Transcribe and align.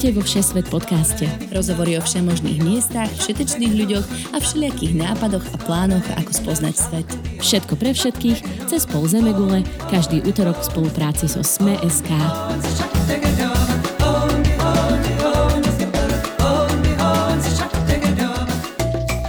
Vítajte 0.00 0.16
vo 0.16 0.24
Všesvet 0.24 0.66
podcaste. 0.72 1.28
Rozhovory 1.52 2.00
o 2.00 2.00
všemožných 2.00 2.64
miestach, 2.64 3.12
všetečných 3.20 3.84
ľuďoch 3.84 4.32
a 4.32 4.40
všelijakých 4.40 4.96
nápadoch 4.96 5.44
a 5.52 5.56
plánoch, 5.60 6.00
ako 6.16 6.32
spoznať 6.40 6.72
svet. 6.72 7.08
Všetko 7.44 7.76
pre 7.76 7.92
všetkých, 7.92 8.64
cez 8.64 8.88
pol 8.88 9.04
Zemegule, 9.04 9.60
každý 9.92 10.24
útorok 10.24 10.56
v 10.56 10.68
spolupráci 10.72 11.28
so 11.28 11.44
Sme.sk. 11.44 12.08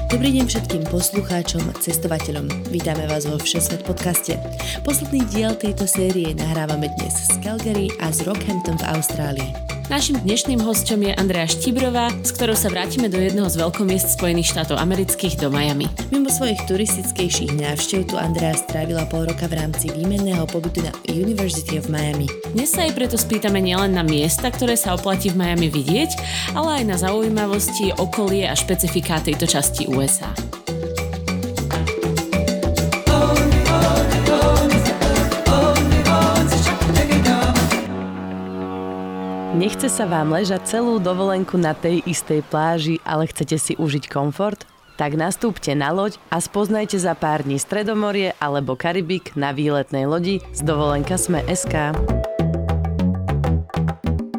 Dobrý 0.08 0.30
deň 0.40 0.46
všetkým 0.48 0.88
poslucháčom 0.88 1.68
a 1.68 1.76
cestovateľom. 1.84 2.48
Vítame 2.72 3.12
vás 3.12 3.28
vo 3.28 3.36
Všesvet 3.36 3.84
podcaste. 3.84 4.40
Posledný 4.88 5.28
diel 5.36 5.52
tejto 5.52 5.84
série 5.84 6.32
nahrávame 6.32 6.88
dnes 6.96 7.28
z 7.28 7.44
Calgary 7.44 7.92
a 8.00 8.08
z 8.16 8.24
Rockhampton 8.24 8.80
v 8.80 8.88
Austrálii. 8.88 9.71
Našim 9.92 10.24
dnešným 10.24 10.64
hostom 10.64 11.04
je 11.04 11.12
Andrea 11.12 11.44
Štibrová, 11.44 12.08
s 12.24 12.32
ktorou 12.32 12.56
sa 12.56 12.72
vrátime 12.72 13.12
do 13.12 13.20
jedného 13.20 13.52
z 13.52 13.60
veľkomiest 13.60 14.16
Spojených 14.16 14.56
štátov 14.56 14.80
amerických 14.80 15.36
do 15.36 15.52
Miami. 15.52 15.92
Mimo 16.16 16.32
svojich 16.32 16.64
turistickejších 16.64 17.60
návštev 17.60 18.08
tu 18.08 18.16
Andrea 18.16 18.56
strávila 18.56 19.04
pol 19.12 19.28
roka 19.28 19.52
v 19.52 19.60
rámci 19.60 19.92
výmenného 19.92 20.48
pobytu 20.48 20.80
na 20.88 20.96
University 21.12 21.76
of 21.76 21.92
Miami. 21.92 22.32
Dnes 22.56 22.72
sa 22.72 22.88
jej 22.88 22.96
preto 22.96 23.20
spýtame 23.20 23.60
nielen 23.60 23.92
na 23.92 24.08
miesta, 24.08 24.48
ktoré 24.48 24.80
sa 24.80 24.96
oplatí 24.96 25.28
v 25.28 25.44
Miami 25.44 25.68
vidieť, 25.68 26.12
ale 26.56 26.80
aj 26.80 26.84
na 26.88 26.96
zaujímavosti, 26.96 27.92
okolie 28.00 28.48
a 28.48 28.56
špecifiká 28.56 29.20
tejto 29.20 29.44
časti 29.44 29.92
USA. 29.92 30.32
Nechce 39.82 39.98
sa 39.98 40.06
vám 40.06 40.38
ležať 40.38 40.78
celú 40.78 41.02
dovolenku 41.02 41.58
na 41.58 41.74
tej 41.74 42.06
istej 42.06 42.46
pláži, 42.54 43.02
ale 43.02 43.26
chcete 43.26 43.58
si 43.58 43.74
užiť 43.82 44.14
komfort? 44.14 44.70
Tak 44.94 45.18
nastúpte 45.18 45.74
na 45.74 45.90
loď 45.90 46.22
a 46.30 46.38
spoznajte 46.38 47.02
za 47.02 47.18
pár 47.18 47.42
dní 47.42 47.58
Stredomorie 47.58 48.38
alebo 48.38 48.78
Karibik 48.78 49.34
na 49.34 49.50
výletnej 49.50 50.06
lodi 50.06 50.38
z 50.54 50.62
dovolenka 50.62 51.18
Sme 51.18 51.42
SK. 51.50 51.98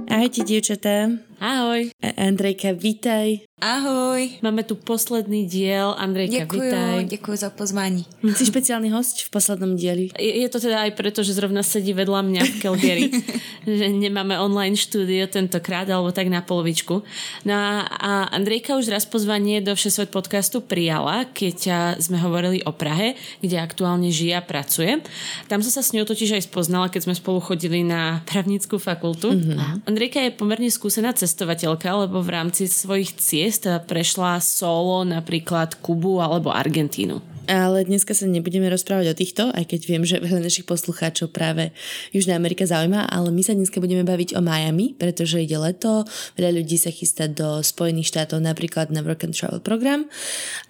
Ahojte, 0.06 0.46
dievčatá. 0.46 1.10
Ahoj. 1.42 1.90
Andrejka, 1.98 2.78
vítaj. 2.78 3.42
Ahoj. 3.62 4.42
Máme 4.42 4.66
tu 4.66 4.74
posledný 4.74 5.46
diel. 5.46 5.94
Andrejka, 5.98 6.34
děkuju, 6.34 6.62
vitaj. 6.62 7.04
Děkuji 7.04 7.36
za 7.36 7.50
pozvání. 7.50 8.04
Si 8.34 8.46
špeciálny 8.46 8.90
host 8.90 9.22
v 9.22 9.30
poslednom 9.30 9.78
dieli. 9.78 10.10
Je, 10.18 10.42
je 10.42 10.48
to 10.50 10.58
teda 10.58 10.82
aj 10.82 10.90
preto, 10.98 11.22
že 11.22 11.30
zrovna 11.30 11.62
sedí 11.62 11.94
vedľa 11.94 12.26
mňa 12.26 12.42
v 12.42 12.54
Calgary. 12.58 13.06
že 13.78 13.86
nemáme 13.86 14.34
online 14.34 14.74
štúdio 14.74 15.30
tentokrát, 15.30 15.86
alebo 15.86 16.10
tak 16.10 16.26
na 16.26 16.42
polovičku. 16.42 17.06
No 17.46 17.54
a 17.86 18.26
Andrejka 18.34 18.74
už 18.74 18.90
raz 18.90 19.06
pozvanie 19.06 19.62
do 19.62 19.78
Všesvet 19.78 20.10
podcastu 20.10 20.58
prijala, 20.58 21.30
keď 21.30 21.58
sme 22.02 22.18
hovorili 22.18 22.66
o 22.66 22.74
Prahe, 22.74 23.14
kde 23.38 23.62
aktuálne 23.62 24.10
žije 24.10 24.34
a 24.34 24.42
pracuje. 24.42 24.98
Tam 25.46 25.62
som 25.62 25.70
sa 25.70 25.86
s 25.86 25.94
ňou 25.94 26.02
totiž 26.02 26.34
aj 26.34 26.50
spoznala, 26.50 26.90
keď 26.90 27.06
sme 27.06 27.14
spolu 27.14 27.38
chodili 27.38 27.86
na 27.86 28.26
právnickú 28.26 28.82
fakultu. 28.82 29.38
Mm-hmm. 29.38 29.86
Andrejka 29.86 30.18
je 30.18 30.34
pomerne 30.34 30.66
skúsená 30.66 31.14
cestovateľka, 31.14 31.94
lebo 31.94 32.18
v 32.18 32.34
rámci 32.34 32.66
svojich 32.66 33.14
ciest 33.14 33.51
ciest 33.52 33.68
prešla 33.84 34.40
solo 34.40 35.04
napríklad 35.04 35.76
Kubu 35.84 36.24
alebo 36.24 36.48
Argentínu. 36.48 37.20
Ale 37.44 37.84
dneska 37.84 38.16
sa 38.16 38.24
nebudeme 38.24 38.70
rozprávať 38.70 39.06
o 39.12 39.18
týchto, 39.18 39.42
aj 39.52 39.66
keď 39.66 39.80
viem, 39.84 40.06
že 40.06 40.22
veľa 40.22 40.46
našich 40.46 40.64
poslucháčov 40.64 41.34
práve 41.34 41.74
Južná 42.14 42.38
Amerika 42.38 42.64
zaujíma, 42.64 43.12
ale 43.12 43.28
my 43.34 43.42
sa 43.44 43.52
dneska 43.52 43.82
budeme 43.82 44.06
baviť 44.08 44.38
o 44.38 44.40
Miami, 44.40 44.96
pretože 44.96 45.42
ide 45.42 45.58
leto, 45.58 46.06
veľa 46.38 46.62
ľudí 46.62 46.80
sa 46.80 46.88
chystá 46.94 47.28
do 47.28 47.60
Spojených 47.60 48.08
štátov 48.14 48.40
napríklad 48.40 48.88
na 48.94 49.04
Work 49.04 49.28
and 49.28 49.34
Travel 49.36 49.60
program. 49.60 50.08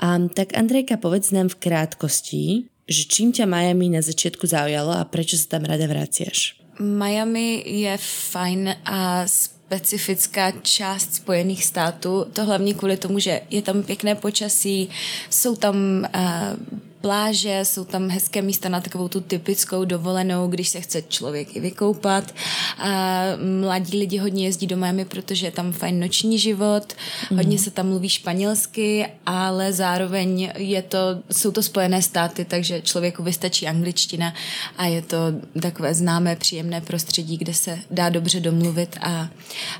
A, 0.00 0.16
tak 0.32 0.56
Andrejka, 0.58 0.98
povedz 0.98 1.30
nám 1.30 1.52
v 1.52 1.60
krátkosti, 1.60 2.66
že 2.88 3.06
čím 3.06 3.30
ťa 3.36 3.46
Miami 3.46 3.92
na 3.92 4.02
začiatku 4.02 4.48
zaujalo 4.48 4.96
a 4.96 5.06
prečo 5.06 5.38
sa 5.38 5.60
tam 5.60 5.68
rada 5.68 5.84
vraciaš? 5.86 6.56
Miami 6.80 7.62
je 7.62 7.94
fajn 8.00 8.80
a 8.88 9.28
specifická 9.72 10.52
část 10.62 11.14
Spojených 11.14 11.64
států. 11.64 12.26
To 12.32 12.44
hlavně 12.44 12.74
kvůli 12.74 12.96
tomu, 12.96 13.18
že 13.18 13.40
je 13.50 13.62
tam 13.62 13.82
pěkné 13.82 14.14
počasí, 14.14 14.88
jsou 15.30 15.56
tam 15.56 15.76
uh, 16.14 16.78
pláže, 17.02 17.60
jsou 17.62 17.84
tam 17.84 18.08
hezké 18.08 18.42
místa 18.42 18.68
na 18.68 18.80
takovou 18.80 19.08
tu 19.08 19.20
typickou 19.20 19.84
dovolenou, 19.84 20.48
když 20.48 20.68
se 20.68 20.80
chce 20.80 21.02
člověk 21.02 21.56
i 21.56 21.60
vykoupat. 21.60 22.34
A 22.78 23.22
mladí 23.60 23.98
lidi 23.98 24.18
hodně 24.18 24.44
jezdí 24.44 24.66
do 24.66 24.76
Miami, 24.76 25.04
protože 25.04 25.46
je 25.46 25.50
tam 25.50 25.72
fajn 25.72 26.00
noční 26.00 26.38
život, 26.38 26.92
mm. 27.30 27.36
hodně 27.36 27.58
se 27.58 27.70
tam 27.70 27.88
mluví 27.88 28.08
španělsky, 28.08 29.06
ale 29.26 29.72
zároveň 29.72 30.52
je 30.56 30.82
to, 30.82 30.98
jsou 31.32 31.50
to 31.50 31.62
spojené 31.62 32.02
státy, 32.02 32.44
takže 32.44 32.80
člověku 32.80 33.22
vystačí 33.22 33.66
angličtina 33.66 34.34
a 34.78 34.86
je 34.86 35.02
to 35.02 35.16
takové 35.62 35.94
známé, 35.94 36.36
příjemné 36.36 36.80
prostředí, 36.80 37.36
kde 37.36 37.54
se 37.54 37.78
dá 37.90 38.08
dobře 38.08 38.40
domluvit 38.40 38.96
a, 39.00 39.28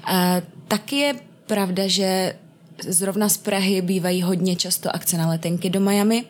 a 0.04 0.42
taky 0.68 0.96
je 0.96 1.14
pravda, 1.46 1.82
že 1.86 2.34
zrovna 2.88 3.28
z 3.28 3.36
Prahy 3.36 3.82
bývají 3.82 4.22
hodně 4.22 4.56
často 4.56 4.94
akce 4.94 5.16
na 5.16 5.28
letenky 5.28 5.70
do 5.70 5.80
Miami, 5.80 6.24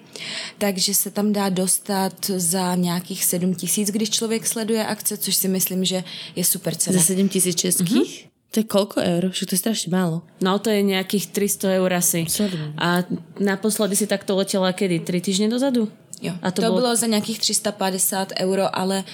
takže 0.59 0.95
se 0.95 1.11
tam 1.11 1.33
dá 1.33 1.49
dostat 1.49 2.31
za 2.37 2.75
nějakých 2.75 3.25
7 3.25 3.55
tisíc, 3.55 3.91
když 3.91 4.11
člověk 4.11 4.47
sleduje 4.47 4.87
akce, 4.87 5.17
což 5.17 5.35
si 5.37 5.49
myslím, 5.49 5.85
že 5.85 6.05
je 6.37 6.45
super 6.45 6.75
cena. 6.75 6.99
Za 6.99 7.05
7 7.05 7.29
tisíc 7.29 7.57
českých? 7.57 8.27
Mm-hmm. 8.27 8.33
To 8.53 8.61
je 8.61 8.69
koľko 8.69 9.01
eur? 9.01 9.23
Že 9.33 9.45
to 9.49 9.53
je 9.57 9.61
strašne 9.65 9.89
málo. 9.89 10.29
No 10.45 10.61
to 10.61 10.69
je 10.69 10.85
nejakých 10.85 11.33
300 11.33 11.81
eur 11.81 11.91
asi. 11.97 12.29
A 12.77 13.01
naposledy 13.41 13.97
si 13.97 14.05
takto 14.05 14.37
letela 14.37 14.77
kedy? 14.77 15.09
3 15.09 15.25
týždne 15.25 15.49
dozadu? 15.49 15.89
Jo, 16.21 16.37
a 16.43 16.53
to, 16.53 16.61
to 16.61 16.69
bylo... 16.69 16.77
bylo 16.77 16.97
za 16.97 17.07
nějakých 17.07 17.39
350 17.39 18.33
euro, 18.45 18.69
ale 18.69 19.05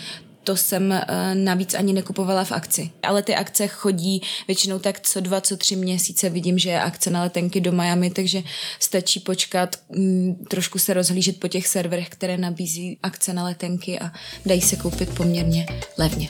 to 0.49 0.57
jsem 0.57 0.91
uh, 0.91 1.35
navíc 1.35 1.75
ani 1.75 1.93
nekupovala 1.93 2.45
v 2.45 2.53
akci. 2.53 2.91
Ale 3.03 3.23
ty 3.23 3.35
akce 3.35 3.67
chodí 3.67 4.23
většinou 4.47 4.79
tak 4.79 5.01
co 5.01 5.21
dva, 5.21 5.41
co 5.41 5.57
tři 5.57 5.77
měsíce. 5.77 6.31
Vidím, 6.31 6.59
že 6.59 6.71
je 6.71 6.83
akce 6.83 7.11
na 7.11 7.23
letenky 7.23 7.61
do 7.61 7.73
Miami, 7.73 8.11
takže 8.11 8.43
stačí 8.81 9.21
počkat, 9.21 9.77
mm, 9.89 10.45
trošku 10.51 10.79
se 10.79 10.95
rozhlížet 10.95 11.41
po 11.41 11.49
těch 11.49 11.67
serverech, 11.67 12.09
které 12.09 12.37
nabízí 12.37 12.99
akce 13.03 13.33
na 13.33 13.45
letenky 13.45 13.99
a 14.01 14.11
dají 14.47 14.61
se 14.61 14.77
koupit 14.77 15.15
poměrně 15.15 15.67
levně. 15.99 16.29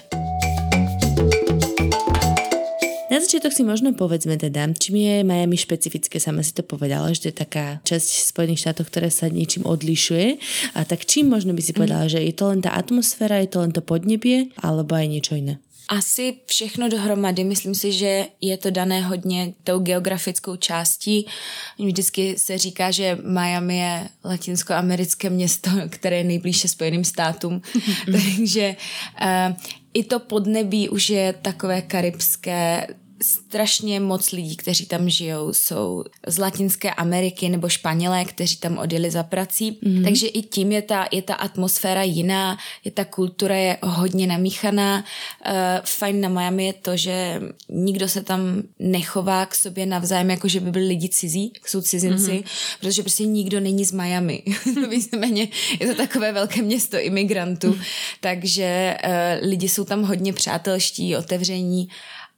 Na 3.18 3.26
začiatok 3.26 3.50
si 3.50 3.66
možno 3.66 3.98
povedzme 3.98 4.38
teda, 4.38 4.70
čím 4.78 5.02
je 5.02 5.26
Miami 5.26 5.58
špecifické, 5.58 6.22
sama 6.22 6.46
si 6.46 6.54
to 6.54 6.62
povedala, 6.62 7.10
že 7.10 7.26
to 7.26 7.28
je 7.34 7.42
taká 7.42 7.66
časť 7.82 8.30
Spojených 8.30 8.62
štátov, 8.62 8.86
ktorá 8.86 9.10
sa 9.10 9.26
niečím 9.26 9.66
odlišuje. 9.66 10.38
A 10.78 10.86
tak 10.86 11.02
čím 11.02 11.26
možno 11.26 11.50
by 11.50 11.58
si 11.58 11.74
povedala, 11.74 12.06
mm. 12.06 12.14
že 12.14 12.22
je 12.22 12.30
to 12.30 12.54
len 12.54 12.62
tá 12.62 12.78
atmosféra, 12.78 13.42
je 13.42 13.50
to 13.50 13.58
len 13.58 13.74
to 13.74 13.82
podnebie, 13.82 14.54
alebo 14.62 14.94
aj 14.94 15.10
niečo 15.10 15.34
iné? 15.34 15.58
Asi 15.90 16.46
všechno 16.46 16.86
dohromady. 16.86 17.42
Myslím 17.42 17.74
si, 17.74 17.90
že 17.90 18.30
je 18.38 18.54
to 18.54 18.70
dané 18.70 19.02
hodně 19.02 19.58
tou 19.66 19.82
geografickou 19.82 20.54
částí. 20.56 21.26
Vždycky 21.74 22.38
se 22.38 22.58
říká, 22.58 22.90
že 22.94 23.18
Miami 23.18 23.78
je 23.78 24.08
latinskoamerické 24.24 25.30
město, 25.30 25.70
které 25.90 26.16
je 26.16 26.24
nejblíže 26.24 26.68
Spojeným 26.68 27.04
státům. 27.04 27.62
Takže 28.06 28.76
uh, 29.22 29.56
i 29.94 30.04
to 30.04 30.18
podnebí 30.18 30.88
už 30.88 31.10
je 31.10 31.34
takové 31.42 31.82
karibské, 31.82 32.86
strašně 33.22 34.00
moc 34.00 34.32
lidí, 34.32 34.56
kteří 34.56 34.86
tam 34.86 35.10
žijou, 35.10 35.52
jsou 35.52 36.04
z 36.26 36.38
Latinské 36.38 36.94
Ameriky 36.94 37.48
nebo 37.48 37.68
Španělé, 37.68 38.24
kteří 38.24 38.56
tam 38.56 38.78
odjeli 38.78 39.10
za 39.10 39.22
prací. 39.22 39.78
Mm. 39.82 40.04
Takže 40.04 40.26
i 40.26 40.42
tím 40.42 40.72
je 40.72 40.82
ta, 40.82 41.08
je 41.12 41.22
ta 41.22 41.34
atmosféra 41.34 42.02
jiná, 42.02 42.58
je 42.84 42.90
ta 42.90 43.04
kultura 43.04 43.56
je 43.56 43.78
hodně 43.82 44.26
namíchaná. 44.26 45.04
Uh, 45.46 45.52
fajn 45.84 46.20
na 46.20 46.28
Miami 46.28 46.66
je 46.66 46.72
to, 46.72 46.96
že 46.96 47.40
nikdo 47.68 48.08
se 48.08 48.22
tam 48.22 48.62
nechová 48.78 49.46
k 49.46 49.54
sobě 49.54 49.86
navzájem, 49.86 50.30
jako 50.30 50.48
že 50.48 50.60
by 50.60 50.70
byli 50.70 50.86
lidi 50.86 51.08
cizí, 51.08 51.52
jsou 51.66 51.80
cizinci, 51.80 52.32
mm. 52.32 52.42
protože 52.80 53.02
prostě 53.02 53.26
nikdo 53.26 53.60
není 53.60 53.84
z 53.84 53.92
Miami. 53.92 54.42
Víceméně 54.90 55.48
je 55.80 55.86
to 55.86 55.94
takové 55.94 56.32
velké 56.32 56.62
město 56.62 56.98
imigrantů, 57.00 57.68
mm. 57.68 57.80
takže 58.20 58.96
uh, 59.04 59.48
lidi 59.48 59.68
jsou 59.68 59.84
tam 59.84 60.02
hodně 60.02 60.32
přátelští, 60.32 61.16
otevření 61.16 61.88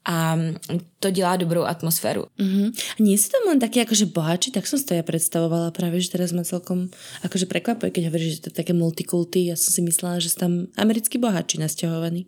a 0.04 0.38
to 0.98 1.10
dělá 1.10 1.36
dobrou 1.36 1.62
atmosféru. 1.62 2.24
Mm-hmm. 2.40 2.68
A 2.72 2.98
nie 3.04 3.20
sú 3.20 3.28
tam 3.28 3.52
len 3.52 3.60
takí 3.60 3.84
akože 3.84 4.08
bohači, 4.08 4.48
tak 4.48 4.64
som 4.64 4.80
si 4.80 4.88
to 4.88 4.96
ja 4.96 5.04
predstavovala 5.04 5.76
práve, 5.76 6.00
že 6.00 6.08
teraz 6.08 6.32
ma 6.32 6.40
celkom 6.40 6.88
akože 7.20 7.44
prekvapuje, 7.44 7.92
keď 7.92 8.02
hovoríš, 8.08 8.40
že 8.40 8.42
to 8.44 8.48
je 8.48 8.58
také 8.64 8.72
multikulty. 8.72 9.52
Ja 9.52 9.60
som 9.60 9.76
si 9.76 9.84
myslela, 9.84 10.16
že 10.24 10.32
sú 10.32 10.40
tam 10.40 10.52
americkí 10.80 11.20
bohači 11.20 11.60
nasťahovaní. 11.60 12.24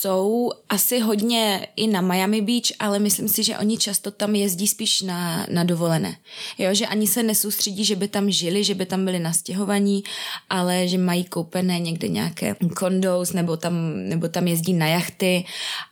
Jsou 0.00 0.50
asi 0.68 1.00
hodně 1.00 1.66
i 1.76 1.86
na 1.86 2.00
Miami 2.00 2.40
Beach, 2.40 2.70
ale 2.78 2.98
myslím 2.98 3.28
si, 3.28 3.44
že 3.44 3.58
oni 3.58 3.78
často 3.78 4.10
tam 4.10 4.34
jezdí 4.34 4.68
spíš 4.68 5.02
na, 5.02 5.46
na 5.50 5.64
dovolené. 5.64 6.16
Jo, 6.58 6.74
že 6.74 6.86
ani 6.86 7.06
se 7.06 7.22
nesoustředí, 7.22 7.84
že 7.84 7.96
by 7.96 8.08
tam 8.08 8.30
žili, 8.30 8.64
že 8.64 8.74
by 8.74 8.86
tam 8.86 9.04
byli 9.04 9.18
nastěhovaní, 9.18 10.04
ale 10.50 10.88
že 10.88 10.98
mají 10.98 11.24
koupené 11.24 11.78
někde 11.78 12.08
nějaké 12.08 12.56
kondos 12.76 13.32
nebo 13.32 13.56
tam, 13.56 13.74
nebo 14.08 14.28
tam 14.28 14.48
jezdí 14.48 14.72
na 14.72 14.86
jachty, 14.86 15.44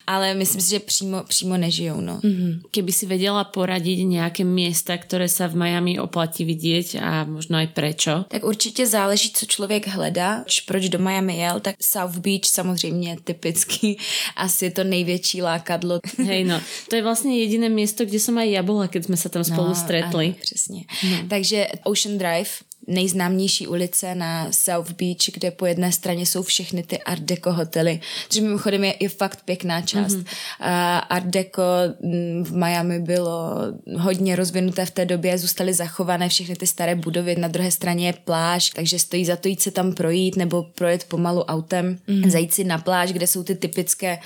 ale 0.06 0.34
myslím 0.34 0.60
si, 0.60 0.70
že 0.70 0.80
přímo, 0.80 1.24
přímo 1.24 1.56
nežijou. 1.56 2.00
No. 2.00 2.18
Mm-hmm. 2.18 2.60
Keby 2.70 2.92
si 2.92 3.06
vedela 3.06 3.44
poradiť 3.44 4.06
nějaké 4.06 4.44
města, 4.44 4.96
které 4.96 5.28
se 5.28 5.48
v 5.48 5.56
Miami 5.56 6.00
oplatí 6.00 6.44
vidět 6.44 6.94
a 7.02 7.24
možno 7.24 7.58
i 7.58 7.66
prečo? 7.66 8.24
Tak 8.28 8.44
určitě 8.44 8.86
záleží, 8.86 9.30
co 9.30 9.46
člověk 9.46 9.86
hledá. 9.86 10.44
Proč 10.66 10.88
do 10.88 10.98
Miami 10.98 11.36
jel, 11.36 11.60
tak 11.60 11.74
South 11.82 12.16
Beach 12.18 12.44
samozřejmě 12.44 13.16
typicky 13.24 13.95
asi 14.36 14.70
to 14.70 14.84
největší 14.84 15.42
lákadlo. 15.42 16.00
Hej 16.26 16.44
no, 16.44 16.60
to 16.90 16.96
je 16.96 17.02
vlastně 17.02 17.38
jediné 17.38 17.68
město, 17.68 18.04
kde 18.04 18.18
jsem 18.18 18.38
aj 18.38 18.50
ja 18.50 18.62
bola, 18.62 18.88
keď 18.88 19.04
jsme 19.04 19.16
se 19.16 19.28
tam 19.28 19.44
spolu 19.44 19.68
no, 19.68 19.74
stretli. 19.74 20.26
Ano, 20.26 20.34
přesně. 20.40 20.84
No. 21.10 21.16
Takže 21.28 21.66
Ocean 21.84 22.18
Drive, 22.18 22.50
nejznámější 22.86 23.66
ulice 23.66 24.14
na 24.14 24.52
South 24.52 24.90
Beach, 24.90 25.34
kde 25.34 25.50
po 25.50 25.66
jedné 25.66 25.92
straně 25.92 26.26
jsou 26.26 26.42
všechny 26.42 26.82
ty 26.82 26.98
Art 26.98 27.22
Deco 27.22 27.52
hotely, 27.52 28.00
což 28.28 28.40
mimochodem 28.40 28.84
je, 28.84 28.94
je 29.00 29.08
fakt 29.08 29.40
pěkná 29.44 29.80
část. 29.80 30.14
Mm-hmm. 30.14 30.26
Uh, 30.60 31.00
Art 31.08 31.26
Deco 31.26 31.62
mm, 32.00 32.44
v 32.44 32.56
Miami 32.56 33.00
bylo 33.00 33.52
hodně 33.98 34.36
rozvinuté 34.36 34.86
v 34.86 34.90
té 34.90 35.04
době, 35.04 35.38
zůstaly 35.38 35.74
zachované 35.74 36.28
všechny 36.28 36.56
ty 36.56 36.66
staré 36.66 36.94
budovy, 36.94 37.36
na 37.36 37.48
druhé 37.48 37.70
straně 37.70 38.06
je 38.06 38.12
pláž, 38.12 38.70
takže 38.70 38.98
stojí 38.98 39.24
za 39.24 39.36
to 39.36 39.48
jít 39.48 39.62
se 39.62 39.70
tam 39.70 39.92
projít 39.92 40.36
nebo 40.36 40.62
projet 40.62 41.04
pomalu 41.04 41.42
autem, 41.42 41.98
mm-hmm. 42.08 42.30
zajít 42.30 42.54
si 42.54 42.64
na 42.64 42.78
pláž, 42.78 43.12
kde 43.12 43.26
jsou 43.26 43.42
ty 43.42 43.54
typické 43.54 44.18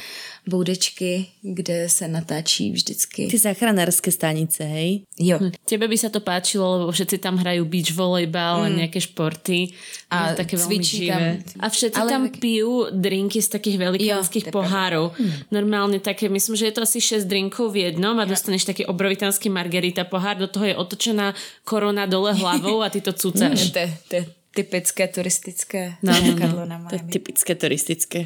boudečky, 0.47 1.27
kde 1.43 1.89
se 1.89 2.09
natáčí 2.09 2.73
vždycky. 2.73 3.27
Ty 3.27 3.39
záchranárské 3.39 4.13
stanice, 4.13 4.65
hej? 4.65 5.03
Jo. 5.19 5.39
Hm. 5.41 5.51
Tebe 5.65 5.89
by 5.89 5.99
se 5.99 6.11
to 6.11 6.21
páčilo, 6.21 6.79
lebo 6.79 6.93
všetci 6.93 7.19
tam 7.19 7.37
hrají 7.37 7.61
beach 7.65 7.93
volejbal 7.95 8.59
mm. 8.59 8.65
a 8.65 8.69
nějaké 8.69 9.01
športy. 9.01 9.69
A 10.11 10.35
také 10.35 10.59
cvičí 10.59 11.09
tam. 11.09 11.23
A 11.61 11.69
všetci 11.69 12.01
Ale... 12.01 12.11
tam 12.11 12.29
pijú 12.29 12.87
drinky 12.91 13.43
z 13.43 13.49
takých 13.49 13.79
velikánskych 13.79 14.51
pohárov. 14.51 15.13
Mm. 15.19 15.33
Normálně 15.51 16.01
také, 16.01 16.29
myslím, 16.29 16.57
že 16.57 16.67
je 16.67 16.73
to 16.73 16.83
asi 16.83 17.01
6 17.01 17.25
drinkov 17.25 17.73
v 17.73 17.77
jednom 17.77 18.19
a 18.19 18.25
dostaneš 18.25 18.65
taký 18.65 18.87
obrovitánský 18.87 19.49
margarita 19.49 20.05
pohár, 20.05 20.37
do 20.37 20.47
toho 20.47 20.67
je 20.67 20.77
otočená 20.77 21.35
korona 21.65 22.07
dole 22.07 22.33
hlavou 22.33 22.83
a 22.83 22.91
ty 22.91 23.01
to 23.01 23.13
cucáš. 23.21 23.67
Mm, 23.67 23.71
to, 23.71 23.81
to, 24.09 24.40
typické 24.55 25.09
turistické 25.09 25.95
no, 26.03 26.13
no, 26.13 26.37
Karlo 26.39 26.67
na 26.67 26.87
To 26.89 26.95
je 26.95 27.03
typické 27.03 27.55
turistické. 27.55 28.23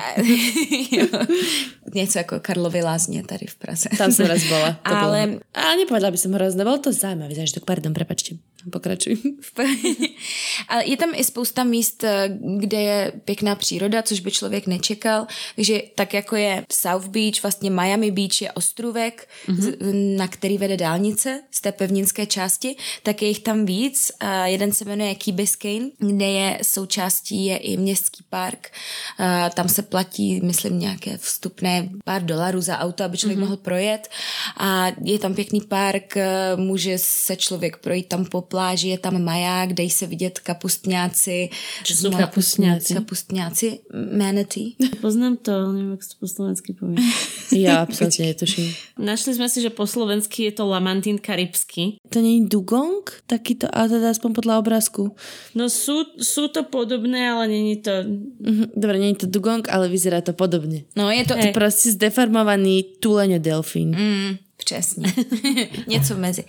Něco 1.94 2.18
jako 2.18 2.40
Karlovy 2.40 2.82
lázně 2.82 3.24
tady 3.24 3.46
v 3.46 3.54
Praze. 3.54 3.88
Tam 3.98 4.12
jsem 4.12 4.26
raz 4.26 4.42
bola. 4.44 4.72
To 4.72 4.96
ale... 4.96 5.26
Bylo... 5.26 5.40
A 5.54 5.76
nepovedala 5.76 6.10
by 6.10 6.18
som 6.18 6.32
hrozné, 6.32 6.64
bylo 6.64 6.78
to 6.78 6.92
zajímavé 6.92 7.34
zážitok. 7.34 7.64
Pardon, 7.64 7.94
prepačte. 7.94 8.34
Pokračuj. 8.70 9.16
Ale 10.68 10.86
je 10.86 10.96
tam 10.96 11.10
i 11.14 11.24
spousta 11.24 11.64
míst, 11.64 12.04
eh, 12.04 12.38
kde 12.58 12.82
je 12.82 13.12
pěkná 13.24 13.54
příroda, 13.54 14.02
což 14.02 14.20
by 14.20 14.30
člověk 14.30 14.66
nečekal. 14.66 15.26
Takže 15.56 15.82
tak 15.94 16.14
jako 16.14 16.36
je 16.36 16.64
South 16.72 17.06
Beach, 17.06 17.42
vlastně 17.42 17.70
Miami 17.70 18.10
Beach 18.10 18.42
je 18.42 18.52
ostrůvek, 18.52 19.28
mm-hmm. 19.48 20.16
na 20.16 20.28
který 20.28 20.58
vede 20.58 20.76
dálnice 20.76 21.42
z 21.50 21.60
té 21.60 21.72
pevninské 21.72 22.26
části, 22.26 22.76
tak 23.02 23.22
je 23.22 23.28
jich 23.28 23.40
tam 23.40 23.66
víc. 23.66 24.12
A 24.20 24.46
jeden 24.46 24.72
se 24.72 24.84
jmenuje 24.84 25.14
Key 25.14 25.34
Biscayne, 25.34 25.90
kde 25.98 26.26
je 26.26 26.58
součástí 26.62 27.46
je 27.46 27.56
i 27.56 27.76
městský 27.76 28.24
park. 28.30 28.70
A 29.18 29.50
tam 29.50 29.68
se 29.68 29.82
platí, 29.82 30.40
myslím, 30.40 30.78
nějaké 30.78 31.18
vstupné 31.18 31.88
pár 32.04 32.22
dolarů 32.22 32.60
za 32.60 32.78
auto, 32.78 33.04
aby 33.04 33.16
člověk 33.16 33.38
mm-hmm. 33.38 33.42
mohl 33.42 33.56
projet. 33.56 34.08
A 34.56 34.86
je 35.04 35.18
tam 35.18 35.34
pěkný 35.34 35.60
park, 35.60 36.16
eh, 36.16 36.56
může 36.56 36.98
se 36.98 37.36
člověk 37.36 37.76
projít 37.76 38.08
tam 38.08 38.24
po 38.24 38.40
pláži 38.54 38.88
je 38.94 38.98
tam 38.98 39.18
maják, 39.18 39.74
dej 39.74 39.90
se 39.90 40.06
vidět 40.06 40.38
kapustňáci. 40.38 41.50
Co 41.84 41.94
jsou 41.94 42.10
kapustňáci? 42.10 42.94
Kapustňáci, 42.94 43.80
manatee. 44.18 44.78
Poznám 45.00 45.36
to, 45.36 45.72
nevím, 45.72 45.90
jak 45.90 46.00
to 46.00 46.14
po 46.20 46.28
slovensky 46.28 46.72
povím. 46.72 46.96
Já 47.52 47.82
absolutně 47.82 48.26
netuším. 48.26 48.74
Našli 48.98 49.34
jsme 49.34 49.48
si, 49.48 49.62
že 49.62 49.70
po 49.70 49.86
slovensky 49.86 50.42
je 50.42 50.52
to 50.52 50.66
lamantín 50.66 51.18
karibský. 51.18 51.96
To 52.08 52.18
není 52.22 52.46
dugong? 52.46 53.22
Taky 53.26 53.54
to, 53.54 53.66
ale 53.74 53.88
teda 53.88 54.10
aspoň 54.10 54.32
podle 54.32 54.58
obrázku. 54.58 55.16
No 55.54 55.70
jsou, 55.70 56.04
jsou 56.22 56.48
to 56.48 56.62
podobné, 56.62 57.30
ale 57.30 57.48
není 57.48 57.76
to... 57.76 57.90
Mhm, 58.40 58.66
Dobre, 58.76 58.98
není 58.98 59.14
to 59.14 59.26
dugong, 59.26 59.68
ale 59.68 59.88
vyzerá 59.88 60.20
to 60.20 60.32
podobně. 60.32 60.84
No 60.96 61.10
je 61.10 61.24
to... 61.24 61.34
Hey. 61.34 61.52
Prostě 61.52 61.90
zdeformovaný 61.90 62.82
tuleňo 63.00 63.38
delfín. 63.38 63.96
Mm, 63.98 64.36
přesně. 64.56 65.14
Něco 65.86 66.14
mezi. 66.16 66.44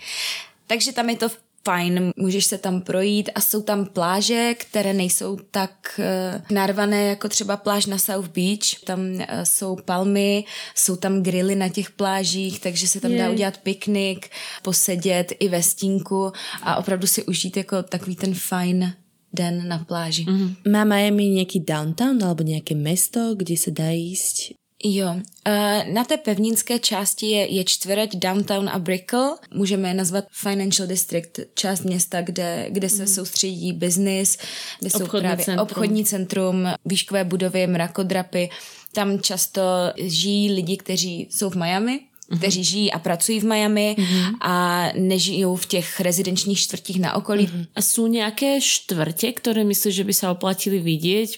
Takže 0.68 0.94
tam 0.94 1.10
je 1.10 1.16
to 1.16 1.30
fajn, 1.66 2.12
můžeš 2.18 2.46
se 2.46 2.58
tam 2.58 2.82
projít 2.82 3.30
a 3.36 3.42
jsou 3.42 3.62
tam 3.62 3.86
pláže, 3.86 4.54
které 4.58 4.94
nejsou 4.94 5.38
tak 5.52 6.00
uh, 6.00 6.42
narvané 6.56 7.04
jako 7.04 7.30
třeba 7.30 7.58
pláž 7.58 7.86
na 7.86 7.98
South 7.98 8.28
Beach. 8.28 8.84
Tam 8.84 9.00
uh, 9.00 9.22
jsou 9.44 9.76
palmy, 9.76 10.44
jsou 10.76 10.96
tam 10.96 11.24
grily 11.24 11.56
na 11.56 11.70
těch 11.70 11.92
plážích, 11.92 12.60
takže 12.60 12.88
se 12.88 13.02
tam 13.02 13.12
je. 13.12 13.18
dá 13.18 13.30
udělat 13.30 13.58
piknik, 13.58 14.30
posedět 14.64 15.34
i 15.40 15.50
ve 15.50 15.64
stínku 15.64 16.32
a 16.64 16.76
opravdu 16.76 17.08
si 17.08 17.24
užít 17.24 17.58
jako 17.58 17.84
takový 17.84 18.16
ten 18.16 18.34
fajn 18.34 18.94
den 19.34 19.68
na 19.68 19.78
pláži. 19.78 20.24
Mm-hmm. 20.24 20.72
Má 20.72 20.84
Miami 20.84 21.26
nějaký 21.26 21.60
downtown 21.60 22.24
alebo 22.24 22.44
nějaké 22.44 22.76
město, 22.76 23.36
kde 23.36 23.58
se 23.58 23.72
dá 23.72 23.90
jíst 23.90 24.65
Jo, 24.88 25.16
eh, 25.46 25.86
na 25.94 26.04
té 26.04 26.18
pevninské 26.18 26.80
části 26.80 27.26
je, 27.26 27.56
je 27.56 27.64
čtvrť 27.64 28.16
Downtown 28.16 28.70
a 28.70 28.80
Brickell. 28.80 29.38
Můžeme 29.54 29.88
je 29.88 29.94
nazvat 29.94 30.26
Financial 30.32 30.88
District, 30.88 31.40
část 31.54 31.84
města, 31.84 32.22
kde, 32.22 32.66
kde 32.70 32.90
se 32.90 33.02
mm. 33.02 33.08
soustředí 33.08 33.74
business, 33.74 34.38
kde 34.80 34.90
jsou 34.90 35.04
obchodní 35.04 35.28
právě 35.28 35.46
centrum. 35.46 35.64
obchodní 35.64 36.06
centrum, 36.06 36.68
výškové 36.86 37.24
budovy, 37.24 37.68
mrakodrapy. 37.68 38.50
Tam 38.92 39.20
často 39.20 39.62
žijí 39.98 40.52
lidi, 40.52 40.78
kteří 40.78 41.28
jsou 41.32 41.50
v 41.50 41.56
Miami. 41.56 42.00
Kteří 42.38 42.64
žijí 42.64 42.92
a 42.92 43.00
pracují 43.00 43.40
v 43.40 43.46
Miami 43.46 43.96
mm-hmm. 43.98 44.34
a 44.42 44.86
nežijou 44.98 45.56
v 45.56 45.66
těch 45.66 46.00
rezidenčních 46.00 46.60
čtvrtích 46.60 47.00
na 47.00 47.14
okolí. 47.14 47.48
Mm-hmm. 47.48 47.66
A 47.76 47.82
jsou 47.82 48.08
nějaké 48.08 48.62
čtvrtě, 48.62 49.32
které 49.32 49.64
myslíš, 49.64 49.96
že 49.96 50.04
by 50.04 50.14
se 50.14 50.30
oplatili 50.30 50.80
vidět, 50.80 51.30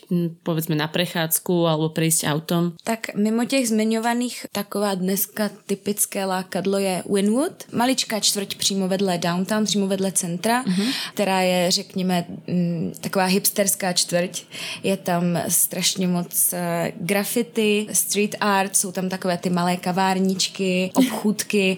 povedzme 0.44 0.76
na 0.76 0.88
prechádzku 0.88 1.68
alebo 1.68 1.90
prejsť 1.90 2.24
autom? 2.24 2.74
Tak 2.84 3.16
mimo 3.16 3.46
těch 3.46 3.68
zmiňovaných 3.68 4.46
taková 4.52 4.96
dneska 4.96 5.50
typické 5.66 6.26
lákadlo 6.26 6.78
je 6.78 7.04
Winwood, 7.14 7.64
maličká 7.72 8.20
čtvrť 8.20 8.56
přímo 8.56 8.88
vedle 8.88 9.18
downtown, 9.18 9.66
přímo 9.66 9.88
vedle 9.88 10.12
centra, 10.12 10.64
mm-hmm. 10.64 10.94
která 11.14 11.42
je, 11.42 11.72
řekněme, 11.72 12.26
m, 12.48 12.92
taková 13.02 13.26
hipsterská 13.26 13.94
čtvrť. 13.94 14.44
Je 14.84 14.98
tam 14.98 15.42
strašně 15.48 16.08
moc 16.08 16.54
uh, 16.54 16.60
graffiti, 17.06 17.88
street 17.94 18.36
art, 18.40 18.76
jsou 18.76 18.92
tam 18.92 19.10
takové 19.10 19.38
ty 19.38 19.50
malé 19.50 19.78
kavárničky, 19.78 20.92
obchůdky. 20.94 21.78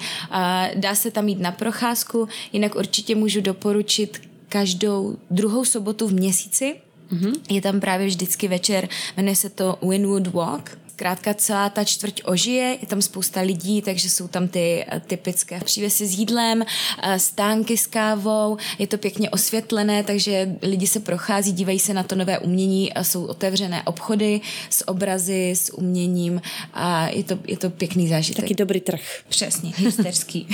Dá 0.75 0.95
se 0.95 1.11
tam 1.11 1.27
jít 1.27 1.39
na 1.39 1.51
procházku, 1.51 2.27
jinak 2.53 2.75
určitě 2.75 3.15
můžu 3.15 3.41
doporučit 3.41 4.21
každou 4.49 5.17
druhou 5.31 5.65
sobotu 5.65 6.07
v 6.07 6.13
měsíci. 6.13 6.75
Mm-hmm. 7.13 7.33
Je 7.49 7.61
tam 7.61 7.79
právě 7.79 8.07
vždycky 8.07 8.47
večer, 8.47 8.89
jmenuje 9.17 9.35
se 9.35 9.49
to 9.49 9.77
Winwood 9.89 10.27
Walk 10.27 10.77
Zkrátka 10.99 11.33
celá 11.33 11.69
ta 11.69 11.83
čtvrť 11.83 12.27
ožije, 12.27 12.77
je 12.81 12.87
tam 12.87 13.01
spousta 13.01 13.41
lidí, 13.41 13.81
takže 13.81 14.09
jsou 14.09 14.27
tam 14.27 14.47
ty 14.47 14.83
eh, 14.83 15.01
typické 15.07 15.59
přívesy 15.59 16.07
s 16.07 16.19
jídlem, 16.19 16.63
eh, 16.63 17.19
stánky 17.19 17.77
s 17.77 17.87
kávou, 17.87 18.57
je 18.79 18.87
to 18.87 18.97
pěkně 18.97 19.29
osvětlené, 19.29 20.03
takže 20.03 20.55
lidi 20.61 20.87
se 20.87 20.99
prochází, 20.99 21.51
dívají 21.51 21.79
se 21.79 21.93
na 21.93 22.03
to 22.03 22.15
nové 22.15 22.39
umění, 22.39 22.93
a 22.93 23.03
jsou 23.03 23.25
otevřené 23.25 23.83
obchody 23.83 24.41
s 24.69 24.87
obrazy, 24.87 25.51
s 25.51 25.73
uměním 25.73 26.41
a 26.73 27.07
je 27.07 27.23
to, 27.23 27.39
je 27.47 27.57
to 27.57 27.69
pěkný 27.69 28.07
zážitek. 28.07 28.43
Taký 28.43 28.55
dobrý 28.55 28.79
trh. 28.79 29.01
Přesně, 29.29 29.71
hipsterský. 29.75 30.47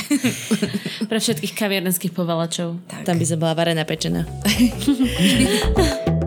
Pro 1.10 1.20
všetkých 1.20 1.56
kavěrnských 1.56 2.12
povalačov. 2.12 2.76
Tak. 2.88 3.04
Tam 3.04 3.18
by 3.18 3.26
se 3.26 3.36
byla 3.36 3.54
varená 3.54 3.84
pečená. 3.84 4.26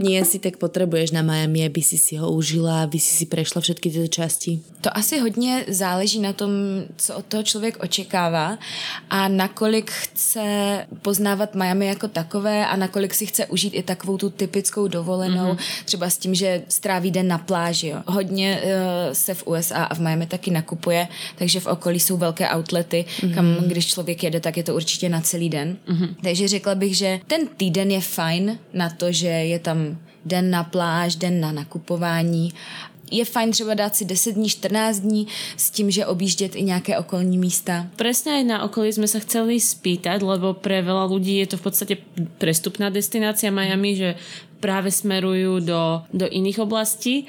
Dní 0.00 0.20
asi 0.20 0.38
tak 0.38 0.56
potřebuješ 0.56 1.10
na 1.10 1.22
Miami, 1.22 1.66
aby 1.66 1.82
si 1.82 1.98
si 1.98 2.16
ho 2.16 2.32
užila, 2.32 2.82
aby 2.82 2.98
si 2.98 3.14
si 3.14 3.26
prešla 3.26 3.60
všetky 3.60 3.90
tyto 3.90 4.08
části? 4.08 4.60
To 4.80 4.96
asi 4.96 5.18
hodně 5.18 5.64
záleží 5.68 6.20
na 6.20 6.32
tom, 6.32 6.50
co 6.96 7.16
od 7.16 7.24
toho 7.24 7.42
člověk 7.42 7.82
očekává 7.82 8.58
a 9.10 9.28
nakolik 9.28 9.90
chce 9.90 10.40
poznávat 11.02 11.54
Miami 11.54 11.86
jako 11.86 12.08
takové 12.08 12.66
a 12.66 12.76
nakolik 12.76 13.14
si 13.14 13.26
chce 13.26 13.46
užít 13.46 13.74
i 13.74 13.82
takovou 13.82 14.16
tu 14.16 14.30
typickou 14.30 14.88
dovolenou, 14.88 15.52
mm-hmm. 15.52 15.84
třeba 15.84 16.10
s 16.10 16.18
tím, 16.18 16.34
že 16.34 16.62
stráví 16.68 17.10
den 17.10 17.28
na 17.28 17.38
pláži. 17.38 17.88
Jo. 17.88 18.02
Hodně 18.06 18.62
uh, 18.64 18.70
se 19.12 19.34
v 19.34 19.46
USA 19.46 19.84
a 19.84 19.94
v 19.94 20.00
Miami 20.00 20.26
taky 20.26 20.50
nakupuje, 20.50 21.08
takže 21.38 21.60
v 21.60 21.66
okolí 21.66 22.00
jsou 22.00 22.16
velké 22.16 22.48
outlety, 22.56 23.04
mm-hmm. 23.08 23.34
kam 23.34 23.56
když 23.56 23.86
člověk 23.86 24.22
jede, 24.22 24.40
tak 24.40 24.56
je 24.56 24.62
to 24.62 24.74
určitě 24.74 25.08
na 25.08 25.20
celý 25.20 25.48
den. 25.48 25.76
Mm-hmm. 25.88 26.14
Takže 26.22 26.48
řekla 26.48 26.74
bych, 26.74 26.96
že 26.96 27.20
ten 27.26 27.46
týden 27.56 27.90
je 27.90 28.00
fajn 28.00 28.58
na 28.72 28.90
to, 28.90 29.12
že 29.12 29.28
je 29.28 29.58
tam 29.58 29.89
den 30.24 30.50
na 30.50 30.64
pláž, 30.64 31.16
den 31.16 31.40
na 31.40 31.52
nakupování 31.52 32.52
je 33.10 33.24
fajn 33.24 33.50
třeba 33.50 33.74
dát 33.74 33.96
si 33.96 34.04
10 34.04 34.32
dní, 34.32 34.48
14 34.48 34.98
dní 34.98 35.26
s 35.56 35.70
tím, 35.70 35.90
že 35.90 36.06
objíždět 36.06 36.56
i 36.56 36.62
nějaké 36.62 36.98
okolní 36.98 37.38
místa. 37.38 37.86
Presne 37.96 38.38
aj 38.38 38.44
na 38.46 38.56
okolí 38.62 38.94
sme 38.94 39.10
sa 39.10 39.18
chceli 39.18 39.58
spýtať, 39.58 40.22
lebo 40.22 40.54
pre 40.54 40.78
veľa 40.78 41.10
ľudí 41.10 41.42
je 41.42 41.46
to 41.50 41.56
v 41.58 41.64
podstate 41.66 41.94
prestupná 42.38 42.86
destinácia 42.90 43.50
Miami, 43.50 43.98
že 43.98 44.08
práve 44.62 44.94
smerujú 44.94 45.60
do, 45.60 46.06
do 46.14 46.26
iných 46.30 46.62
oblastí. 46.62 47.26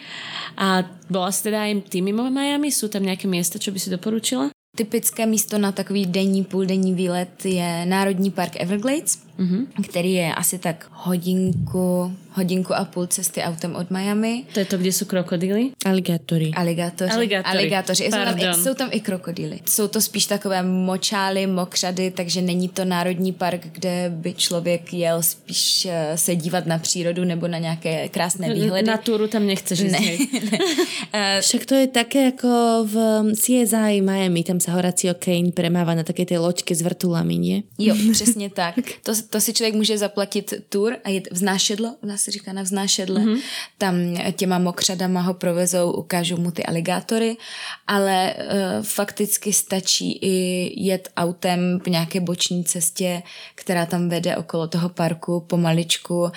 A 0.60 0.86
bola 1.10 1.34
si 1.34 1.50
teda 1.50 1.66
aj 1.66 1.90
ty 1.90 2.06
mimo 2.06 2.28
Miami? 2.30 2.70
Sú 2.70 2.92
tam 2.92 3.02
nejaké 3.02 3.26
miesta, 3.26 3.58
čo 3.58 3.74
by 3.74 3.80
si 3.82 3.90
doporučila? 3.90 4.54
Typické 4.72 5.26
místo 5.26 5.58
na 5.58 5.72
takový 5.72 6.06
denní, 6.06 6.44
půldenní 6.44 6.94
výlet 6.94 7.46
je 7.46 7.86
Národní 7.86 8.32
park 8.32 8.56
Everglades, 8.56 9.20
mm-hmm. 9.40 9.66
který 9.90 10.14
je 10.14 10.34
asi 10.34 10.60
tak 10.60 10.88
hodinku, 10.92 12.16
hodinku 12.32 12.74
a 12.74 12.86
půl 12.86 13.08
cesty 13.08 13.42
autem 13.42 13.76
od 13.76 13.92
Miami. 13.92 14.44
To 14.54 14.60
je 14.60 14.66
to, 14.66 14.78
kde 14.78 14.92
jsou 14.92 15.06
krokodýly? 15.06 15.72
Aligátory. 15.86 16.52
Aligátoři. 16.56 17.12
Aligátory. 17.12 17.58
Aligátoři. 17.58 18.04
Jsou, 18.04 18.12
tam 18.12 18.40
i, 18.40 18.64
jsou 18.64 18.74
tam 18.74 18.90
i 18.92 19.00
krokodýly. 19.00 19.60
Jsou 19.66 19.88
to 19.88 20.02
spíš 20.02 20.26
takové 20.26 20.64
močály, 20.64 21.48
mokřady, 21.48 22.12
takže 22.12 22.42
není 22.42 22.70
to 22.70 22.86
národní 22.86 23.34
park, 23.34 23.68
kde 23.72 24.12
by 24.16 24.34
člověk 24.34 24.94
jel 24.94 25.24
spíš 25.24 25.86
eh, 25.86 26.18
se 26.18 26.36
dívat 26.36 26.66
na 26.66 26.78
přírodu 26.78 27.24
nebo 27.26 27.48
na 27.48 27.58
nějaké 27.58 28.10
krásné 28.10 28.54
výhledy. 28.54 28.88
Na 28.88 28.98
túru 28.98 29.28
tam 29.28 29.48
nechceš 29.48 29.80
ísť, 29.80 29.92
Ne. 29.92 30.00
hej? 30.00 30.18
Však 31.42 31.66
to 31.66 31.76
je 31.76 31.88
také 31.88 32.32
ako 32.32 32.86
v 32.88 32.96
CSI 33.36 34.02
Miami, 34.02 34.44
tam 34.44 34.60
sa 34.64 34.72
Horacio 34.72 35.14
Kane 35.20 35.52
premáva 35.52 35.92
na 35.94 36.04
takej 36.08 36.26
tej 36.32 36.40
loďke 36.40 36.72
s 36.76 36.82
vrtulami, 36.82 37.36
nie? 37.38 37.58
Jo, 37.78 37.96
přesně 38.12 38.50
tak. 38.50 38.76
To, 39.04 39.12
to 39.30 39.42
si 39.42 39.54
člověk 39.54 39.76
může 39.76 39.98
zaplatit 39.98 40.54
tur 40.70 40.96
a 41.04 41.10
jet 41.10 41.32
vznášedlo, 41.32 41.96
u 42.04 42.08
nás 42.08 42.22
se 42.22 42.32
říká 42.32 42.54
na 42.54 42.62
vznášedle. 42.62 43.22
Mm-hmm. 43.22 43.42
Tam 43.78 43.96
těma 44.36 44.60
mokřadama 44.60 45.22
ho 45.22 45.34
provezou, 45.34 45.92
ukážou 45.92 46.38
mu 46.38 46.52
ty 46.52 46.64
aligátory, 46.64 47.38
ale 47.88 48.34
uh, 48.34 48.86
fakticky 48.86 49.54
stačí 49.54 50.20
i 50.22 50.74
jet 50.84 51.10
autem 51.18 51.80
po 51.84 51.90
nějaké 51.90 52.20
boční 52.20 52.64
cestě, 52.64 53.24
která 53.56 53.86
tam 53.86 54.10
vede 54.10 54.38
okolo 54.38 54.68
toho 54.68 54.90
parku 54.90 55.40
pomaličku 55.40 56.32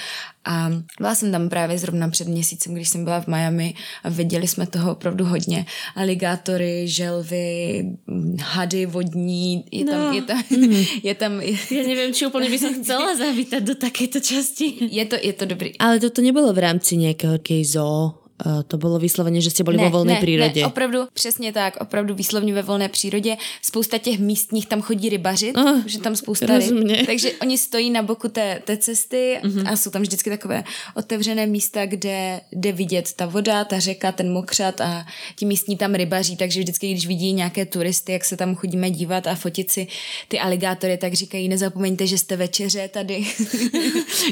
a 0.44 0.70
byla 0.98 1.14
jsem 1.14 1.32
tam 1.32 1.48
právě 1.48 1.78
zrovna 1.78 2.08
před 2.08 2.28
měsícem, 2.28 2.74
když 2.74 2.88
jsem 2.88 3.04
byla 3.04 3.20
v 3.20 3.26
Miami 3.26 3.74
a 4.04 4.08
viděli 4.08 4.48
jsme 4.48 4.66
toho 4.66 4.92
opravdu 4.92 5.24
hodně. 5.24 5.66
Aligátory, 5.96 6.88
želvy, 6.88 7.84
mm, 8.06 8.36
hady 8.40 8.86
vodní, 8.86 9.64
je 9.72 9.84
tam, 9.84 10.00
No. 10.00 10.12
je 10.12 10.22
tam, 10.22 10.42
je 11.02 11.14
tam, 11.14 11.32
je, 11.40 11.54
Ja 11.74 11.82
neviem, 11.86 12.12
či 12.12 12.26
úplne 12.26 12.48
by 12.50 12.58
som 12.60 12.72
chcela 12.82 13.16
zavítať 13.16 13.62
do 13.64 13.74
takejto 13.74 14.18
časti. 14.20 14.78
je 14.84 15.04
to, 15.06 15.16
je 15.16 15.32
to 15.32 15.44
dobrý. 15.46 15.74
Ale 15.80 15.98
toto 16.00 16.20
nebolo 16.22 16.52
v 16.52 16.60
rámci 16.60 16.96
nejakého 17.00 17.40
takej 17.40 17.64
zoo. 17.64 18.23
Eh, 18.46 18.62
To 18.68 18.76
bolo 18.76 18.98
vyslovene, 19.00 19.40
že 19.40 19.50
ste 19.50 19.64
boli 19.64 19.80
vo 19.80 19.88
voľnej 19.88 20.20
prírode. 20.20 20.60
Ne, 20.60 20.66
opravdu, 20.66 21.08
přesně 21.14 21.52
tak, 21.52 21.76
opravdu 21.80 22.14
výslovně 22.14 22.54
ve 22.54 22.62
volné 22.62 22.88
přírodě. 22.88 23.36
Spousta 23.62 23.98
těch 23.98 24.18
místních 24.18 24.66
tam 24.66 24.82
chodí 24.82 25.08
rybařit, 25.08 25.56
Ah, 25.56 25.80
že 25.86 25.98
tam 25.98 26.16
spousta 26.16 26.58
ryb. 26.58 27.06
Takže 27.06 27.32
oni 27.42 27.58
stojí 27.58 27.90
na 27.90 28.02
boku 28.02 28.28
té, 28.28 28.60
té 28.64 28.76
cesty 28.76 29.38
mm-hmm. 29.42 29.72
a 29.72 29.76
jsou 29.76 29.90
tam 29.90 30.02
vždycky 30.02 30.30
takové 30.30 30.64
otevřené 30.94 31.46
místa, 31.46 31.86
kde 31.86 32.40
jde 32.52 32.72
vidět 32.72 33.12
ta 33.16 33.26
voda, 33.26 33.64
ta 33.64 33.78
řeka, 33.78 34.12
ten 34.12 34.32
mokřad 34.32 34.80
a 34.80 35.06
ti 35.36 35.46
místní 35.46 35.76
tam 35.76 35.94
rybaří, 35.94 36.36
takže 36.36 36.60
vždycky, 36.60 36.90
když 36.92 37.06
vidí 37.06 37.32
nějaké 37.32 37.66
turisty, 37.66 38.12
jak 38.12 38.24
se 38.24 38.36
tam 38.36 38.54
chodíme 38.54 38.90
dívat 38.90 39.26
a 39.26 39.34
fotit 39.34 39.70
si 39.70 39.86
ty 40.28 40.38
aligátory, 40.38 40.96
tak 40.96 41.14
říkají, 41.14 41.48
nezapomeňte, 41.48 42.06
že 42.06 42.18
jste 42.18 42.36
večeře 42.36 42.88
tady. 42.88 43.24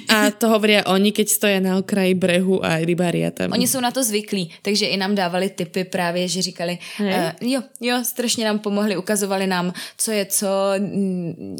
A 0.09 0.31
to 0.31 0.49
hovoria 0.49 0.83
oni, 0.87 1.13
keď 1.13 1.29
stoja 1.29 1.61
na 1.61 1.79
okraji 1.79 2.15
brehu 2.15 2.65
a 2.65 2.77
rybária 2.79 3.31
tam. 3.31 3.53
Oni 3.53 3.69
jsou 3.69 3.81
na 3.81 3.91
to 3.91 4.02
zvyklí, 4.03 4.51
takže 4.63 4.87
i 4.87 4.97
nám 4.97 5.15
dávali 5.15 5.51
tipy 5.51 5.85
právě, 5.85 6.29
že 6.29 6.43
říkali, 6.43 6.79
uh, 7.01 7.07
jo, 7.41 7.63
jo, 7.81 8.05
strašně 8.05 8.45
nám 8.45 8.59
pomohli, 8.59 8.97
ukazovali 8.97 9.47
nám, 9.47 9.73
co 9.99 10.13
je 10.13 10.27
co, 10.27 10.47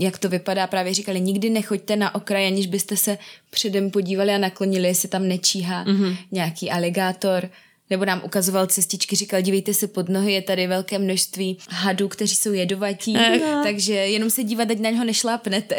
jak 0.01 0.19
to 0.19 0.29
vypadá, 0.29 0.67
právě 0.67 0.95
říkali, 0.95 1.21
nikdy 1.21 1.51
nechoďte 1.51 1.97
na 1.97 2.15
okraj, 2.15 2.47
aniž 2.47 2.67
byste 2.67 2.97
se 2.97 3.19
předem 3.51 3.91
podívali 3.91 4.35
a 4.35 4.39
naklonili, 4.39 4.89
jestli 4.89 5.09
tam 5.09 5.29
nečíhá 5.29 5.85
mm-hmm. 5.85 6.17
nějaký 6.33 6.71
aligátor, 6.71 7.49
nebo 7.93 8.05
nám 8.09 8.25
ukazoval 8.25 8.67
cestičky, 8.67 9.17
říkal, 9.17 9.45
dívejte 9.45 9.75
se 9.75 9.87
pod 9.89 10.09
nohy, 10.09 10.33
je 10.33 10.43
tady 10.43 10.67
velké 10.67 10.99
množství 10.99 11.59
hadů, 11.69 12.09
kteří 12.09 12.37
jsou 12.37 12.53
jedovatí, 12.53 13.17
takže 13.63 13.93
jenom 13.95 14.31
se 14.31 14.43
dívat, 14.43 14.71
ať 14.71 14.79
na 14.79 14.91
něho 14.91 15.05
nešlápnete. 15.05 15.77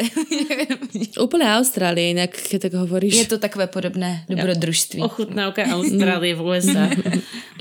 Úplne 1.18 1.58
Austrálie, 1.58 2.14
inak 2.14 2.30
keď 2.30 2.70
tak 2.70 2.74
hovoríš. 2.78 3.14
je 3.14 3.26
to 3.26 3.38
takové 3.42 3.66
podobné 3.66 4.22
dobrodružství. 4.30 5.02
Ochutnávka 5.02 5.66
Austrálie 5.74 6.34
v 6.38 6.40
USA. 6.42 6.86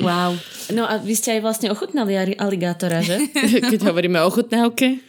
Wow. 0.01 0.41
No 0.73 0.89
a 0.89 0.97
vy 0.97 1.13
ste 1.13 1.37
aj 1.37 1.41
vlastne 1.45 1.69
ochutnali 1.69 2.17
aligátora, 2.17 3.05
že? 3.05 3.29
keď 3.61 3.93
hovoríme 3.93 4.17
o 4.17 4.25
ochutnávke. 4.25 5.05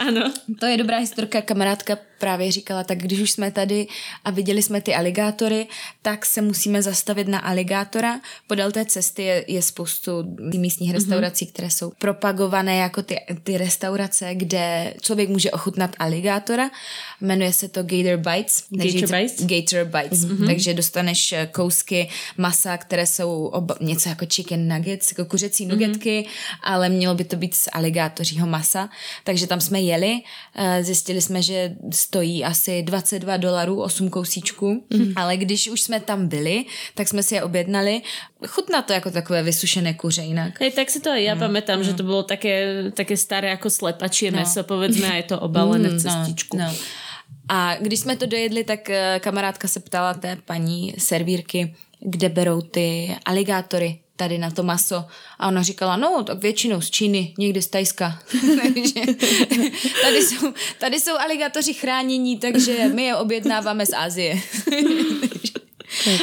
Áno. 0.00 0.32
To 0.56 0.64
je 0.64 0.80
dobrá 0.80 1.04
historka, 1.04 1.44
kamarádka 1.44 2.00
právě 2.22 2.52
říkala, 2.52 2.84
tak 2.84 2.98
když 2.98 3.20
už 3.20 3.30
jsme 3.30 3.50
tady 3.50 3.86
a 4.24 4.30
viděli 4.30 4.62
jsme 4.62 4.80
ty 4.80 4.94
aligátory, 4.94 5.66
tak 6.02 6.26
se 6.26 6.42
musíme 6.42 6.82
zastavit 6.82 7.28
na 7.28 7.38
aligátora. 7.38 8.20
Podél 8.46 8.72
té 8.84 8.90
cesty 8.90 9.22
je, 9.22 9.44
je 9.48 9.62
spoustu 9.62 10.10
místních 10.58 10.92
restaurací, 10.92 11.44
mm-hmm. 11.44 11.52
které 11.52 11.70
jsou 11.70 11.92
propagované 11.98 12.76
jako 12.76 13.02
ty, 13.02 13.16
ty 13.42 13.58
restaurace, 13.58 14.34
kde 14.34 14.94
člověk 15.00 15.28
může 15.28 15.50
ochutnat 15.50 15.90
aligátora. 15.98 16.70
Jmenuje 17.20 17.52
se 17.52 17.68
to 17.68 17.82
Gator 17.82 18.16
Bites. 18.16 18.64
Gator 18.70 19.18
Bites? 19.18 19.46
Gator 19.46 19.84
Bites. 19.84 20.24
Mm-hmm. 20.24 20.46
Takže 20.46 20.74
dostaneš 20.74 21.32
eh, 21.32 21.48
kousky 21.52 22.08
masa, 22.36 22.76
které 22.76 23.06
jsou 23.06 23.46
oba, 23.46 23.74
něco 23.80 24.08
jako 24.08 24.26
chicken 24.26 24.68
nuggets, 24.68 25.12
jako 25.12 25.24
kuřecí 25.24 25.66
nugetky, 25.66 26.26
ale 26.62 26.88
mělo 26.88 27.14
by 27.14 27.24
to 27.24 27.36
být 27.36 27.54
z 27.54 27.68
aligátořího 27.72 28.46
masa. 28.46 28.88
Takže 29.24 29.46
tam 29.46 29.60
jsme 29.60 29.80
jeli, 29.80 30.20
eh, 30.54 30.84
zjistili 30.84 31.20
jsme, 31.20 31.42
že 31.42 31.76
stojí 31.92 32.44
asi 32.44 32.82
22 32.82 33.36
dolarů 33.36 33.82
8 33.82 34.10
kousíčků, 34.10 34.84
mm-hmm. 34.90 35.12
ale 35.16 35.36
když 35.36 35.68
už 35.68 35.80
jsme 35.80 36.00
tam 36.00 36.28
byli, 36.28 36.64
tak 36.94 37.08
jsme 37.08 37.22
si 37.22 37.34
je 37.34 37.42
objednali. 37.42 38.02
Chutná 38.46 38.82
to 38.82 38.92
jako 38.92 39.10
takové 39.10 39.42
vysušené 39.42 39.94
kuře 39.94 40.22
jinak. 40.22 40.60
Hej, 40.60 40.72
tak 40.72 40.90
si 40.90 41.00
to 41.00 41.10
aj 41.10 41.22
ja 41.22 41.34
pamätám, 41.36 41.84
že 41.84 41.94
to 41.94 42.02
bolo 42.02 42.22
také, 42.22 42.88
také 42.90 43.16
staré 43.16 43.52
ako 43.54 43.70
slepačie 43.70 44.30
no. 44.30 44.42
meso, 44.42 44.62
povedzme, 44.66 45.06
a 45.06 45.16
je 45.22 45.34
to 45.34 45.40
obalené 45.40 45.88
v 45.88 45.98
cestičku. 46.02 46.58
No, 46.58 46.66
no. 46.66 46.74
A 47.48 47.76
když 47.80 48.00
jsme 48.00 48.16
to 48.16 48.26
dojedli, 48.26 48.64
tak 48.64 48.90
eh, 48.90 49.20
kamarádka 49.22 49.68
se 49.68 49.80
ptala 49.80 50.14
té 50.14 50.36
paní 50.44 50.94
servírky, 50.98 51.74
kde 52.00 52.28
berou 52.28 52.60
ty 52.60 53.16
aligátory 53.24 53.98
tady 54.16 54.38
na 54.38 54.50
to 54.50 54.62
maso. 54.62 55.04
A 55.38 55.48
ona 55.48 55.62
říkala, 55.62 55.96
no, 55.96 56.24
tak 56.24 56.38
většinou 56.38 56.80
z 56.80 56.90
Číny, 56.90 57.34
někdy 57.38 57.62
z 57.62 57.66
Tajska. 57.68 58.18
tady 60.02 60.22
jsou, 60.22 60.52
tady 60.78 61.00
jsou 61.00 61.16
aligátoři 61.18 61.74
chránění, 61.74 62.38
takže 62.38 62.88
my 62.94 63.04
je 63.04 63.16
objednáváme 63.16 63.86
z 63.86 63.92
Asie. 63.96 64.34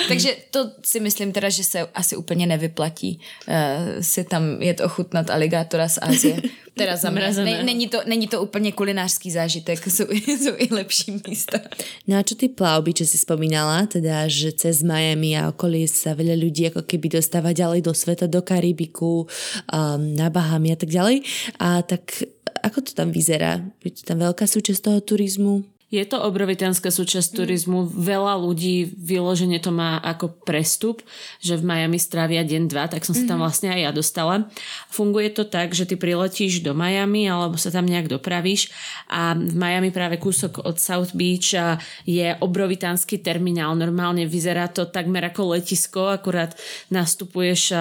Takže 0.07 0.35
to 0.51 0.71
si 0.83 0.99
myslím 0.99 1.31
teda, 1.31 1.49
že 1.49 1.63
se 1.63 1.79
asi 1.93 2.15
úplně 2.15 2.47
nevyplatí 2.47 3.19
uh, 3.47 3.53
si 4.01 4.23
tam 4.23 4.61
jet 4.61 4.81
ochutnat 4.81 5.29
aligátora 5.29 5.89
z 5.89 5.97
Asie. 6.01 6.41
Teda 6.79 6.95
za 6.97 7.09
mě. 7.09 7.31
Ne, 7.31 7.63
není, 7.63 7.87
to, 7.87 7.97
není 8.05 8.27
to 8.27 8.41
úplně 8.41 8.71
kulinářský 8.71 9.31
zážitek, 9.31 9.87
jsou, 9.87 10.03
jsou 10.27 10.51
i 10.57 10.67
lepší 10.71 11.19
místa. 11.27 11.59
No 12.07 12.17
a 12.17 12.23
čo 12.23 12.35
ty 12.39 12.47
plavby, 12.47 12.93
čo 12.93 13.05
si 13.05 13.19
spomínala, 13.19 13.83
teda, 13.85 14.31
že 14.31 14.55
cez 14.55 14.79
Miami 14.79 15.35
a 15.35 15.51
okolie 15.51 15.91
sa 15.91 16.15
veľa 16.15 16.39
ľudí 16.39 16.71
ako 16.71 16.87
keby 16.87 17.19
dostáva 17.19 17.51
ďalej 17.51 17.83
do 17.83 17.91
sveta, 17.91 18.31
do 18.31 18.39
Karibiku, 18.39 19.27
um, 19.27 20.15
na 20.15 20.31
Bahamy 20.31 20.71
a 20.71 20.77
tak 20.79 20.89
ďalej. 20.89 21.27
A 21.59 21.83
tak 21.83 22.23
ako 22.63 22.79
to 22.81 22.91
tam 22.95 23.11
vyzerá? 23.11 23.59
Je 23.83 23.91
to 23.99 24.01
tam 24.07 24.23
veľká 24.23 24.47
súčasť 24.47 24.79
toho 24.79 24.99
turizmu? 25.03 25.78
Je 25.89 26.05
to 26.05 26.21
obrovitánska 26.21 26.93
súčasť 26.93 27.33
turizmu. 27.33 27.89
Veľa 27.89 28.37
ľudí 28.37 28.93
vyložene 28.93 29.57
to 29.57 29.73
má 29.73 29.97
ako 29.97 30.29
prestup, 30.45 31.01
že 31.41 31.57
v 31.57 31.65
Miami 31.65 31.97
strávia 31.97 32.45
deň, 32.45 32.63
dva, 32.69 32.85
tak 32.85 33.01
som 33.01 33.17
sa 33.17 33.25
tam 33.25 33.41
vlastne 33.41 33.73
aj 33.73 33.81
ja 33.81 33.91
dostala. 33.91 34.45
Funguje 34.93 35.33
to 35.33 35.49
tak, 35.49 35.73
že 35.73 35.89
ty 35.89 35.97
priletíš 35.97 36.61
do 36.61 36.77
Miami 36.77 37.25
alebo 37.25 37.57
sa 37.57 37.73
tam 37.73 37.89
nejak 37.89 38.05
dopravíš 38.05 38.69
a 39.09 39.33
v 39.33 39.55
Miami 39.57 39.89
práve 39.89 40.21
kúsok 40.21 40.61
od 40.61 40.77
South 40.77 41.17
Beach 41.17 41.57
je 42.05 42.27
obrovitánsky 42.37 43.17
terminál. 43.17 43.73
Normálne 43.73 44.29
vyzerá 44.29 44.69
to 44.69 44.85
takmer 44.85 45.25
ako 45.25 45.57
letisko, 45.57 46.13
akurát 46.13 46.53
nastupuješ 46.93 47.73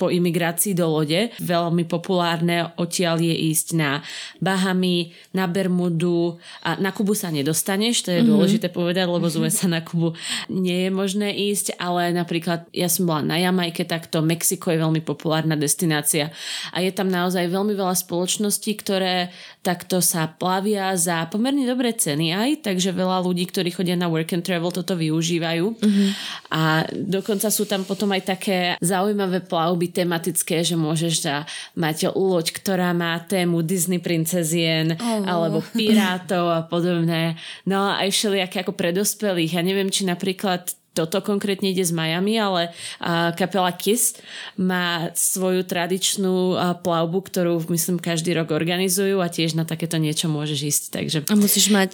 po 0.00 0.08
imigrácii 0.08 0.72
do 0.72 0.88
lode. 0.88 1.36
Veľmi 1.44 1.84
populárne 1.84 2.72
odtiaľ 2.80 3.20
je 3.20 3.36
ísť 3.52 3.76
na 3.76 4.00
Bahamy, 4.40 5.12
na 5.36 5.44
Bermudu 5.44 6.40
a 6.64 6.80
na 6.80 6.96
Kubu 6.96 7.12
sa 7.12 7.25
nedostaneš, 7.30 8.06
to 8.06 8.10
je 8.10 8.20
mm-hmm. 8.20 8.30
dôležité 8.30 8.66
povedať, 8.70 9.06
lebo 9.08 9.26
z 9.26 9.42
USA 9.42 9.66
na 9.66 9.80
Kubu 9.82 10.14
nie 10.52 10.86
je 10.86 10.90
možné 10.90 11.30
ísť, 11.32 11.76
ale 11.78 12.10
napríklad 12.14 12.66
ja 12.70 12.86
som 12.86 13.06
bola 13.06 13.22
na 13.24 13.36
Jamajke, 13.38 13.86
tak 13.86 14.08
to 14.10 14.22
Mexiko 14.22 14.72
je 14.72 14.82
veľmi 14.82 15.02
populárna 15.02 15.54
destinácia 15.54 16.34
a 16.74 16.82
je 16.82 16.90
tam 16.90 17.10
naozaj 17.10 17.46
veľmi 17.48 17.74
veľa 17.74 17.94
spoločností, 17.94 18.78
ktoré 18.78 19.30
tak 19.66 19.82
to 19.90 19.98
sa 19.98 20.30
plavia 20.30 20.94
za 20.94 21.26
pomerne 21.26 21.66
dobré 21.66 21.90
ceny 21.90 22.30
aj, 22.30 22.50
takže 22.70 22.94
veľa 22.94 23.26
ľudí, 23.26 23.50
ktorí 23.50 23.74
chodia 23.74 23.98
na 23.98 24.06
work 24.06 24.30
and 24.30 24.46
travel, 24.46 24.70
toto 24.70 24.94
využívajú. 24.94 25.74
Mm-hmm. 25.74 26.08
A 26.54 26.86
dokonca 26.94 27.50
sú 27.50 27.66
tam 27.66 27.82
potom 27.82 28.14
aj 28.14 28.38
také 28.38 28.58
zaujímavé 28.78 29.42
plavby 29.42 29.90
tematické, 29.90 30.62
že 30.62 30.78
môžeš 30.78 31.42
mať 31.74 32.14
loď, 32.14 32.54
ktorá 32.54 32.94
má 32.94 33.18
tému 33.26 33.66
Disney 33.66 33.98
princezien 33.98 34.94
oh. 34.94 35.26
alebo 35.26 35.58
pirátov 35.74 36.46
a 36.46 36.62
podobné. 36.62 37.34
No 37.66 37.90
a 37.90 38.06
aj 38.06 38.14
všelijaké 38.14 38.62
ako 38.62 38.78
pre 38.78 38.94
dospelých. 38.94 39.58
Ja 39.58 39.66
neviem, 39.66 39.90
či 39.90 40.06
napríklad 40.06 40.78
toto 40.96 41.20
konkrétne 41.20 41.68
ide 41.76 41.84
z 41.84 41.92
Miami, 41.92 42.40
ale 42.40 42.72
uh, 42.72 43.36
kapela 43.36 43.68
Kiss 43.76 44.16
má 44.56 45.12
svoju 45.12 45.68
tradičnú 45.68 46.56
uh, 46.56 46.72
plavbu, 46.80 47.20
ktorú 47.20 47.60
myslím 47.68 48.00
každý 48.00 48.32
rok 48.32 48.56
organizujú 48.56 49.20
a 49.20 49.28
tiež 49.28 49.52
na 49.52 49.68
takéto 49.68 50.00
niečo 50.00 50.32
môžeš 50.32 50.60
ísť. 50.64 50.82
Takže... 50.96 51.18
A 51.28 51.36
musíš 51.36 51.68
mať, 51.68 51.92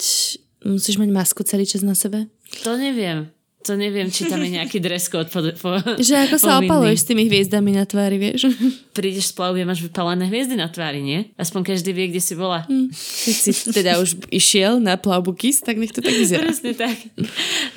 musíš 0.63 1.03
mať 1.03 1.11
masku 1.11 1.43
celý 1.43 1.67
čas 1.67 1.83
na 1.83 1.99
sebe? 1.99 2.31
To 2.63 2.79
neviem. 2.79 3.35
To 3.63 3.79
neviem, 3.79 4.11
či 4.11 4.27
tam 4.27 4.43
je 4.43 4.59
nejaký 4.59 4.83
dress 4.83 5.07
code. 5.07 5.31
Po, 5.31 5.39
po, 5.39 5.79
že 6.03 6.19
ako 6.27 6.37
sa 6.39 6.59
opaluješ 6.59 7.03
s 7.03 7.07
tými 7.07 7.31
hviezdami 7.31 7.71
na 7.79 7.87
tvári, 7.87 8.19
vieš? 8.19 8.51
Prídeš 8.97 9.31
z 9.31 9.35
plavby 9.39 9.63
máš 9.63 9.87
vypalené 9.87 10.27
hviezdy 10.27 10.59
na 10.59 10.67
tvári, 10.67 10.99
nie? 10.99 11.31
Aspoň 11.39 11.75
každý 11.75 11.95
vie, 11.95 12.11
kde 12.11 12.21
si 12.21 12.35
bola. 12.35 12.67
Hm. 12.67 12.91
Keď 12.93 13.35
si 13.39 13.51
teda 13.71 14.03
už 14.03 14.29
išiel 14.35 14.83
na 14.83 14.99
plavbu 14.99 15.33
KIS, 15.39 15.63
tak 15.63 15.79
nech 15.79 15.95
to 15.95 16.03
tak 16.03 16.13
vyzerá. 16.13 16.43
Presne 16.43 16.75
tak. 16.75 16.97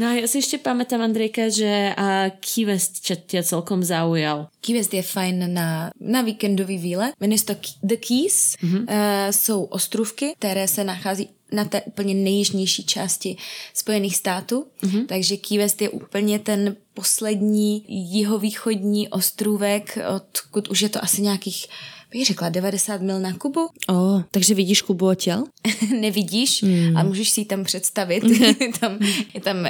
No 0.01 0.09
a 0.09 0.17
ja 0.17 0.25
si 0.25 0.41
ešte 0.41 0.57
pamätám, 0.57 1.05
Andrejka, 1.05 1.53
že 1.53 1.93
uh, 1.93 2.33
Key 2.41 2.65
West 2.65 3.05
ťa 3.05 3.45
celkom 3.45 3.85
zaujal. 3.85 4.49
Key 4.65 4.73
West 4.75 4.91
je 4.91 5.05
fajn 5.05 5.53
na, 5.53 5.93
na 6.01 6.19
víkendový 6.25 6.77
výlet. 6.77 7.13
Jmenuje 7.21 7.39
se 7.39 7.45
to 7.45 7.55
The 7.83 7.95
Keys. 8.01 8.57
Mm-hmm. 8.57 8.83
Uh, 8.89 9.31
jsou 9.31 9.63
ostrovky, 9.63 10.33
které 10.37 10.67
se 10.67 10.83
nachází 10.83 11.29
na 11.51 11.65
té 11.65 11.81
úplně 11.81 12.13
nejjižnější 12.13 12.85
části 12.85 13.37
Spojených 13.73 14.15
států. 14.15 14.67
Mm-hmm. 14.83 15.05
Takže 15.05 15.37
Key 15.37 15.57
West 15.57 15.81
je 15.81 15.89
úplně 15.89 16.39
ten 16.39 16.75
poslední 16.93 17.85
jihovýchodní 17.87 19.09
ostrůvek, 19.09 19.97
odkud 20.15 20.67
už 20.67 20.81
je 20.81 20.89
to 20.89 21.03
asi 21.03 21.21
nějakých 21.21 21.67
bych 22.15 22.25
řekla 22.25 22.49
90 22.49 23.01
mil 23.01 23.19
na 23.19 23.33
Kubu. 23.33 23.69
O, 23.89 24.23
takže 24.31 24.53
vidíš 24.53 24.81
Kubu 24.81 25.07
odtěl? 25.07 25.43
Nevidíš, 25.99 26.61
mm. 26.61 26.97
ale 26.97 27.07
můžeš 27.07 27.29
si 27.29 27.41
ji 27.41 27.45
tam 27.45 27.63
představit. 27.63 28.23
tam, 28.79 28.99
je 29.33 29.41
tam 29.41 29.57
uh, 29.57 29.65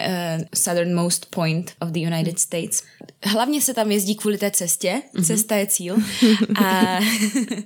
southernmost 0.55 1.25
point 1.29 1.71
of 1.81 1.89
the 1.89 1.99
United 1.99 2.39
States. 2.39 2.83
Hlavně 3.23 3.61
se 3.61 3.73
tam 3.73 3.91
jezdí 3.91 4.15
kvůli 4.15 4.37
té 4.37 4.51
cestě. 4.51 5.01
Mm-hmm. 5.15 5.25
Cesta 5.25 5.55
je 5.55 5.67
cíl. 5.67 5.97
A 6.65 6.99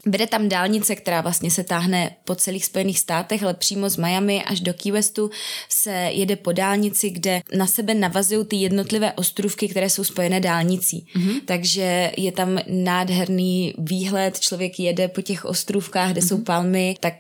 vede 0.05 0.27
tam 0.27 0.49
dálnice, 0.49 0.95
která 0.95 1.21
vlastně 1.21 1.51
se 1.51 1.63
táhne 1.63 2.15
po 2.25 2.35
celých 2.35 2.65
Spojených 2.65 2.99
státech, 2.99 3.43
ale 3.43 3.53
přímo 3.53 3.89
z 3.89 3.97
Miami 3.97 4.43
až 4.43 4.59
do 4.59 4.73
Key 4.73 4.91
Westu 4.91 5.29
se 5.69 5.91
jede 5.91 6.35
po 6.35 6.51
dálnici, 6.51 7.09
kde 7.09 7.41
na 7.55 7.67
sebe 7.67 7.93
navazují 7.93 8.45
ty 8.45 8.55
jednotlivé 8.55 9.13
ostrůvky, 9.13 9.67
které 9.67 9.89
jsou 9.89 10.03
spojené 10.03 10.39
dálnicí. 10.39 11.05
Mm-hmm. 11.15 11.41
Takže 11.45 12.11
je 12.17 12.31
tam 12.31 12.59
nádherný 12.67 13.73
výhled, 13.77 14.39
člověk 14.39 14.68
člověk 14.69 14.79
jede 14.79 15.07
po 15.07 15.21
těch 15.21 15.45
ostrůvkách, 15.45 16.11
kde 16.11 16.21
mm-hmm. 16.21 16.27
jsou 16.27 16.35
mhm. 16.35 16.43
palmy, 16.43 16.95
tak 16.99 17.13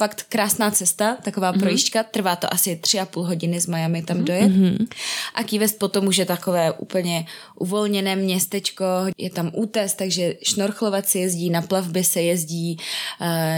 fakt 0.00 0.24
krásná 0.28 0.70
cesta, 0.70 1.16
taková 1.22 1.52
mm-hmm. 1.52 1.60
projížďka, 1.60 2.02
trvá 2.02 2.36
to 2.36 2.52
asi 2.52 2.76
tři 2.76 3.00
a 3.00 3.06
půl 3.06 3.24
hodiny 3.24 3.60
z 3.60 3.66
Miami 3.66 4.02
tam 4.02 4.16
mm-hmm. 4.16 4.24
dojet. 4.24 4.52
Mm-hmm. 4.52 4.88
A 5.34 5.44
Key 5.44 5.58
West 5.58 5.78
potom 5.78 6.06
už 6.06 6.16
je 6.16 6.26
takové 6.26 6.72
úplně 6.72 7.26
uvolněné 7.54 8.16
městečko, 8.16 8.84
je 9.18 9.30
tam 9.30 9.50
útes, 9.54 9.94
takže 9.94 10.34
šnorchlovat 10.42 11.08
se 11.08 11.18
jezdí, 11.18 11.50
na 11.50 11.62
plavby 11.62 12.04
se 12.04 12.22
jezdí, 12.22 12.78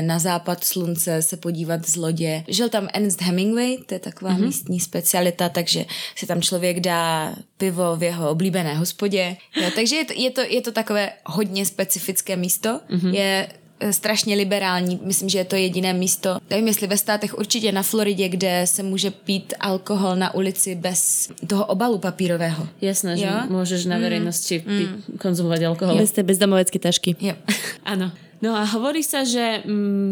na 0.00 0.18
západ 0.18 0.64
slunce 0.64 1.22
se 1.22 1.36
podívat 1.36 1.86
z 1.86 1.96
lodě. 1.96 2.44
Žil 2.48 2.68
tam 2.68 2.88
Ernst 2.92 3.22
Hemingway, 3.22 3.76
to 3.86 3.94
je 3.94 3.98
taková 3.98 4.30
mm-hmm. 4.30 4.42
místní 4.42 4.80
specialita, 4.80 5.48
takže 5.48 5.84
si 6.16 6.26
tam 6.26 6.42
člověk 6.42 6.80
dá 6.80 7.34
pivo 7.56 7.96
v 7.96 8.02
jeho 8.02 8.30
oblíbené 8.30 8.74
hospodě. 8.74 9.36
Jo, 9.56 9.70
takže 9.74 9.96
je 9.96 10.04
to, 10.04 10.12
je, 10.16 10.30
to, 10.30 10.40
je 10.40 10.60
to 10.60 10.72
takové 10.72 11.12
hodně 11.26 11.66
specifické 11.66 12.36
místo. 12.36 12.80
Mm-hmm. 12.90 13.14
Je 13.14 13.48
strašně 13.90 14.36
liberální. 14.36 15.00
Myslím, 15.04 15.28
že 15.28 15.38
je 15.38 15.44
to 15.44 15.56
jediné 15.56 15.92
místo, 15.92 16.38
nevím 16.50 16.68
jestli 16.68 16.86
ve 16.86 16.96
státech, 16.96 17.38
určitě 17.38 17.72
na 17.72 17.82
Floridě, 17.82 18.28
kde 18.28 18.62
se 18.64 18.82
může 18.82 19.10
pít 19.10 19.54
alkohol 19.60 20.16
na 20.16 20.34
ulici 20.34 20.74
bez 20.74 21.28
toho 21.46 21.66
obalu 21.66 21.98
papírového. 21.98 22.68
Jasné, 22.80 23.16
že 23.16 23.30
můžeš 23.48 23.84
na 23.84 23.98
verejnosti 23.98 24.64
mm. 24.66 25.02
konzumovať 25.18 25.62
alkohol. 25.62 25.96
Bez 25.96 26.12
té 26.12 26.22
bezdomovecké 26.22 26.78
tašky. 26.78 27.16
Jo. 27.20 27.34
Ano. 27.84 28.12
No 28.42 28.58
a 28.58 28.66
hovorí 28.66 29.06
sa, 29.06 29.22
že 29.22 29.62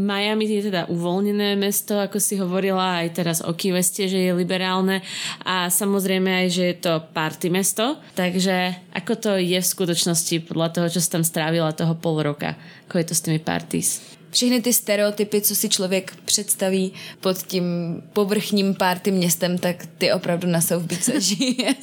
Miami 0.06 0.46
je 0.46 0.70
teda 0.70 0.86
uvoľnené 0.86 1.58
mesto, 1.58 1.98
ako 1.98 2.22
si 2.22 2.38
hovorila, 2.38 3.02
aj 3.02 3.18
teraz 3.18 3.38
o 3.42 3.50
Key 3.50 3.74
Weste, 3.74 4.06
že 4.06 4.22
je 4.22 4.30
liberálne 4.30 5.02
a 5.42 5.66
samozrejme 5.66 6.30
aj, 6.30 6.46
že 6.54 6.64
je 6.70 6.76
to 6.78 7.02
party 7.10 7.50
mesto. 7.50 7.98
Takže 8.14 8.86
ako 8.94 9.12
to 9.18 9.30
je 9.34 9.58
v 9.58 9.66
skutočnosti 9.66 10.46
podľa 10.46 10.68
toho, 10.70 10.86
čo 10.86 11.02
si 11.02 11.10
tam 11.10 11.26
strávila 11.26 11.74
toho 11.74 11.98
pol 11.98 12.22
roka? 12.22 12.54
Ako 12.86 13.02
je 13.02 13.06
to 13.10 13.14
s 13.18 13.24
tými 13.26 13.42
parties? 13.42 14.09
Všechny 14.30 14.62
ty 14.62 14.72
stereotypy, 14.72 15.40
co 15.40 15.54
si 15.54 15.68
člověk 15.68 16.12
představí 16.24 16.92
pod 17.20 17.38
tím 17.38 17.64
povrchním 18.12 18.74
párty 18.74 19.10
městem, 19.10 19.58
tak 19.58 19.86
ty 19.98 20.12
opravdu 20.12 20.48
na 20.48 20.60
South 20.60 21.04
zažije. 21.04 21.74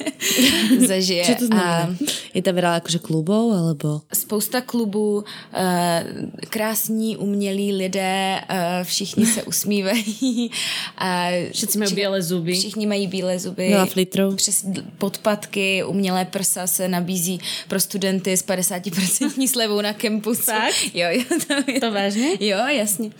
zažije. 0.86 1.24
Co 1.24 1.34
to 1.34 1.46
znamená? 1.46 1.68
A 1.68 1.88
je 2.34 2.42
tam 2.42 2.54
veľa 2.54 2.78
akože 2.80 2.98
klubov, 3.02 3.50
alebo? 3.50 4.02
Spousta 4.12 4.60
klubů, 4.60 5.24
eh, 5.52 6.04
krásní, 6.48 7.16
umělí 7.16 7.72
lidé, 7.72 8.40
eh, 8.48 8.84
všichni 8.84 9.26
se 9.26 9.42
usmívají. 9.42 10.50
A 10.98 11.28
Všichni 11.52 11.78
mají 11.78 11.94
bílé 11.94 12.22
zuby. 12.22 12.54
Všichni 12.54 12.86
mají 12.86 13.06
bílé 13.06 13.38
zuby. 13.38 13.74
Veľa 13.74 13.86
flitrov. 13.86 14.36
Přes 14.36 14.66
podpatky, 14.98 15.84
umělé 15.84 16.24
prsa 16.24 16.66
se 16.66 16.88
nabízí 16.88 17.40
pro 17.68 17.80
studenty 17.80 18.36
s 18.36 18.44
50% 18.44 19.48
slevou 19.48 19.80
na 19.80 19.92
kempusu. 19.92 20.46
Tak? 20.46 20.74
Jo, 20.94 21.08
jo, 21.10 21.22
to, 21.46 21.72
je... 21.72 21.80
to 21.80 21.92
vážně? 21.92 22.28
Jo, 22.40 22.58
jasne. 22.70 23.10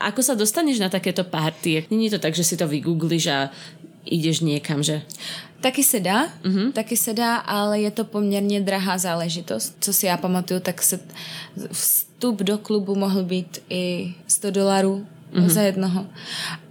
Ako 0.00 0.22
sa 0.24 0.34
dostaneš 0.34 0.80
na 0.80 0.88
takéto 0.88 1.24
party? 1.24 1.84
Není 1.90 2.10
to 2.10 2.18
tak, 2.18 2.34
že 2.34 2.44
si 2.44 2.56
to 2.56 2.68
vygoogliš 2.68 3.26
a 3.26 3.50
ideš 4.04 4.40
někam, 4.40 4.82
že? 4.82 5.02
Taky 5.60 5.84
se 5.84 6.00
dá, 6.00 6.28
mm-hmm. 6.42 6.72
taky 6.72 6.96
se 6.96 7.12
dá, 7.12 7.36
ale 7.36 7.80
je 7.80 7.90
to 7.90 8.04
poměrně 8.04 8.60
drahá 8.60 8.98
záležitost. 8.98 9.76
Co 9.80 9.92
si 9.92 10.06
já 10.06 10.16
pamatuju, 10.16 10.60
tak 10.60 10.82
se 10.82 11.00
vstup 11.72 12.42
do 12.42 12.58
klubu 12.58 12.94
mohl 12.94 13.22
být 13.22 13.62
i 13.70 14.14
100 14.26 14.50
dolarů 14.50 15.06
mm-hmm. 15.34 15.48
za 15.48 15.62
jednoho. 15.62 16.06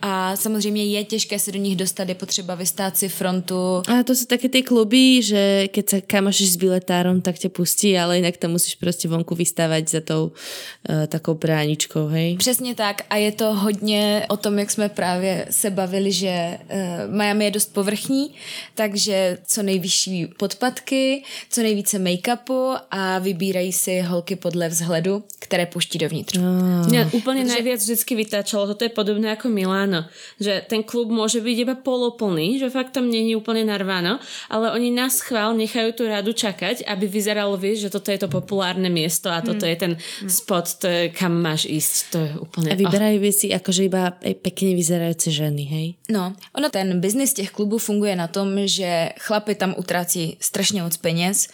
A 0.02 0.36
samozřejmě 0.36 0.86
je 0.86 1.04
těžké 1.04 1.40
se 1.40 1.52
do 1.52 1.60
nich 1.60 1.76
dostat, 1.76 2.10
je 2.10 2.16
potřeba 2.16 2.56
vystát 2.56 2.98
si 2.98 3.10
frontu. 3.10 3.82
A 3.88 4.04
to 4.04 4.16
jsou 4.16 4.26
taky 4.26 4.50
ty 4.50 4.64
kluby, 4.64 5.22
že 5.24 5.68
keď 5.74 5.86
sa 5.90 5.98
kamošíš 6.02 6.50
s 6.54 6.58
biletárom, 6.62 7.22
tak 7.22 7.42
tě 7.42 7.50
pustí, 7.50 7.98
ale 7.98 8.18
jinak 8.18 8.38
tam 8.38 8.52
musíš 8.52 8.76
prostě 8.76 9.08
vonku 9.08 9.36
vystávat 9.36 9.90
za 9.90 10.02
tou 10.02 10.32
uh, 10.32 11.06
takou 11.08 11.34
bráničkou, 11.34 12.08
hej? 12.08 12.38
Přesně 12.38 12.76
tak 12.76 13.02
a 13.10 13.16
je 13.16 13.32
to 13.32 13.54
hodně 13.54 14.26
o 14.30 14.38
tom, 14.38 14.60
jak 14.60 14.72
jsme 14.72 14.90
právě 14.90 15.48
se 15.50 15.70
bavili, 15.70 16.12
že 16.12 16.58
uh, 16.58 17.16
Miami 17.16 17.46
je 17.46 17.52
dost 17.52 17.74
povrchní, 17.74 18.32
takže 18.76 19.38
co 19.48 19.64
nejvyšší 19.64 20.28
podpatky, 20.38 21.24
co 21.50 21.62
nejvíce 21.62 22.00
make-upu 22.00 22.78
a 22.92 23.20
vybírají 23.20 23.74
si 23.74 24.02
holky 24.02 24.36
podle 24.36 24.70
vzhledu, 24.70 25.24
které 25.40 25.66
puští 25.66 25.98
dovnitř. 25.98 26.38
Oh. 26.38 26.88
Mě 26.88 27.10
úplně 27.12 27.42
Protože... 27.42 27.64
nejvíc 27.64 27.84
vždycky 27.84 28.16
vytáčalo, 28.46 28.70
toto 28.70 28.86
je 28.86 28.94
podobné 28.94 29.30
jako 29.34 29.50
Miláno 29.50 30.06
že 30.40 30.62
ten 30.68 30.84
klub 30.84 31.10
môže 31.10 31.42
byť 31.42 31.58
iba 31.64 31.76
poloplný, 31.80 32.60
že 32.60 32.70
fakt 32.70 32.92
tam 32.92 33.10
není 33.10 33.36
úplne 33.36 33.64
narváno, 33.66 34.20
ale 34.52 34.72
oni 34.76 34.92
na 34.92 35.10
schvál 35.10 35.56
nechajú 35.56 35.96
tú 35.96 36.04
radu 36.06 36.36
čakať, 36.36 36.84
aby 36.86 37.08
vyzeralo, 37.08 37.56
vieš, 37.56 37.88
že 37.88 37.90
toto 37.90 38.12
je 38.12 38.20
to 38.20 38.28
populárne 38.28 38.92
miesto 38.92 39.32
a 39.32 39.40
toto 39.42 39.64
hmm. 39.64 39.72
je 39.72 39.78
ten 39.80 39.94
hmm. 39.96 40.30
spot, 40.30 40.66
to 40.78 40.88
je, 40.88 41.02
kam 41.10 41.40
máš 41.40 41.66
ísť. 41.66 41.96
To 42.12 42.20
je 42.20 42.32
úplne... 42.36 42.68
A 42.72 42.76
vyberajú 42.76 43.18
oh. 43.24 43.32
si 43.32 43.48
akože 43.56 43.82
iba 43.88 44.12
pekne 44.20 44.76
vyzerajúce 44.76 45.32
ženy, 45.32 45.64
hej? 45.66 45.88
No, 46.12 46.36
ono 46.52 46.68
ten 46.70 47.00
biznis 47.00 47.34
těch 47.34 47.56
klubů 47.56 47.80
funguje 47.80 48.16
na 48.16 48.28
tom, 48.28 48.68
že 48.68 49.16
chlapy 49.20 49.56
tam 49.56 49.76
utrácí 49.78 50.38
strašně 50.40 50.84
moc 50.84 50.98
peněz 50.98 51.48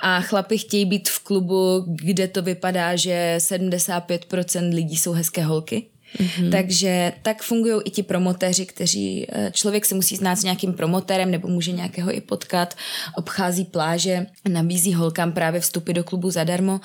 a 0.00 0.20
chlapy 0.20 0.58
chtějí 0.58 0.84
být 0.84 1.08
v 1.08 1.18
klubu, 1.20 1.84
kde 1.86 2.28
to 2.28 2.42
vypadá, 2.42 2.96
že 2.96 3.36
75% 3.38 4.74
lidí 4.74 4.96
jsou 4.96 5.12
hezké 5.12 5.44
holky 5.44 5.92
Mm-hmm. 6.18 6.50
Takže 6.50 7.12
tak 7.22 7.42
fungují 7.42 7.80
i 7.84 7.90
ti 7.90 8.02
promotéři, 8.02 8.66
kteří 8.66 9.26
eh, 9.28 9.50
člověk 9.54 9.84
se 9.84 9.94
musí 9.94 10.16
znát 10.16 10.36
s 10.36 10.44
nějakým 10.44 10.72
promotérem 10.72 11.30
nebo 11.30 11.48
může 11.48 11.72
nějakého 11.72 12.16
i 12.16 12.20
potkat, 12.20 12.74
obchází 13.16 13.64
pláže, 13.64 14.26
nabízí 14.48 14.94
holkám 14.94 15.32
právě 15.32 15.60
vstupy 15.60 15.92
do 15.92 16.04
klubu 16.04 16.30
zadarmo 16.30 16.80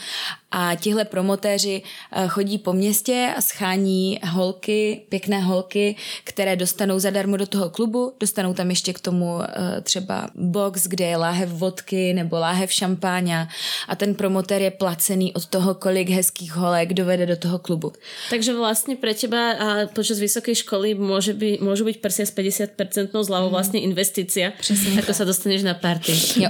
A 0.52 0.76
tihle 0.76 1.06
promotéři 1.06 1.82
eh, 2.12 2.28
chodí 2.28 2.58
po 2.58 2.74
městě 2.74 3.34
a 3.38 3.42
schání 3.42 4.20
holky, 4.24 5.02
pěkné 5.10 5.42
holky, 5.42 5.96
které 6.24 6.56
dostanou 6.56 7.00
zadarmo 7.00 7.38
do 7.38 7.48
toho 7.48 7.70
klubu, 7.70 8.14
dostanou 8.20 8.54
tam 8.54 8.70
ještě 8.70 8.94
k 8.94 9.00
tomu 9.00 9.42
eh, 9.42 9.82
třeba 9.82 10.30
box, 10.36 10.88
kde 10.88 11.06
je 11.06 11.18
láhev 11.18 11.50
vodky 11.50 12.14
nebo 12.14 12.40
láhev 12.40 12.72
šampáňa 12.72 13.48
a 13.88 13.96
ten 13.96 14.16
promotér 14.16 14.62
je 14.62 14.72
placený 14.72 15.34
od 15.34 15.46
toho, 15.46 15.74
kolik 15.74 16.10
hezkých 16.10 16.56
holek 16.56 16.94
dovede 16.94 17.26
do 17.26 17.36
toho 17.36 17.60
klubu. 17.60 17.94
Takže 18.30 18.54
vlastně 18.54 18.96
pro 18.96 19.14
teba 19.14 19.52
a 19.52 19.88
počas 19.88 20.20
vysoké 20.20 20.56
školy 20.56 20.94
může 20.94 21.34
by, 21.34 21.58
můžu 21.62 21.86
být 21.86 22.02
prsia 22.02 22.26
s 22.26 22.36
50% 22.36 23.24
zľavou 23.24 23.50
vlastně 23.50 23.80
investicia, 23.80 24.52
Přesně 24.60 24.94
jako 24.94 25.14
se 25.14 25.26
dostaneš 25.26 25.64
na 25.64 25.74
party. 25.74 26.12
Jo. 26.36 26.50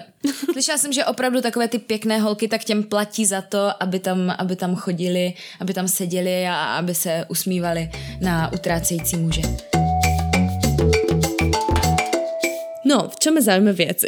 Slyšela 0.52 0.78
jsem, 0.78 0.94
že 0.94 1.06
opravdu 1.06 1.42
takové 1.42 1.68
ty 1.68 1.80
pěkné 1.80 2.20
holky 2.20 2.48
tak 2.48 2.63
těm 2.63 2.84
platí 2.84 3.26
za 3.26 3.42
to, 3.42 3.84
aby 3.84 4.00
tam, 4.00 4.36
aby 4.38 4.56
tam 4.56 4.76
chodili, 4.76 5.34
aby 5.60 5.74
tam 5.74 5.88
seděli 5.88 6.48
a 6.48 6.56
aby 6.56 6.96
se 6.96 7.26
usmívali 7.30 7.90
na 8.22 8.54
utrácející 8.54 9.18
muže. 9.18 9.42
No, 12.88 13.12
čo 13.20 13.36
ma 13.36 13.44
zaujíma 13.44 13.76
viac, 13.76 14.08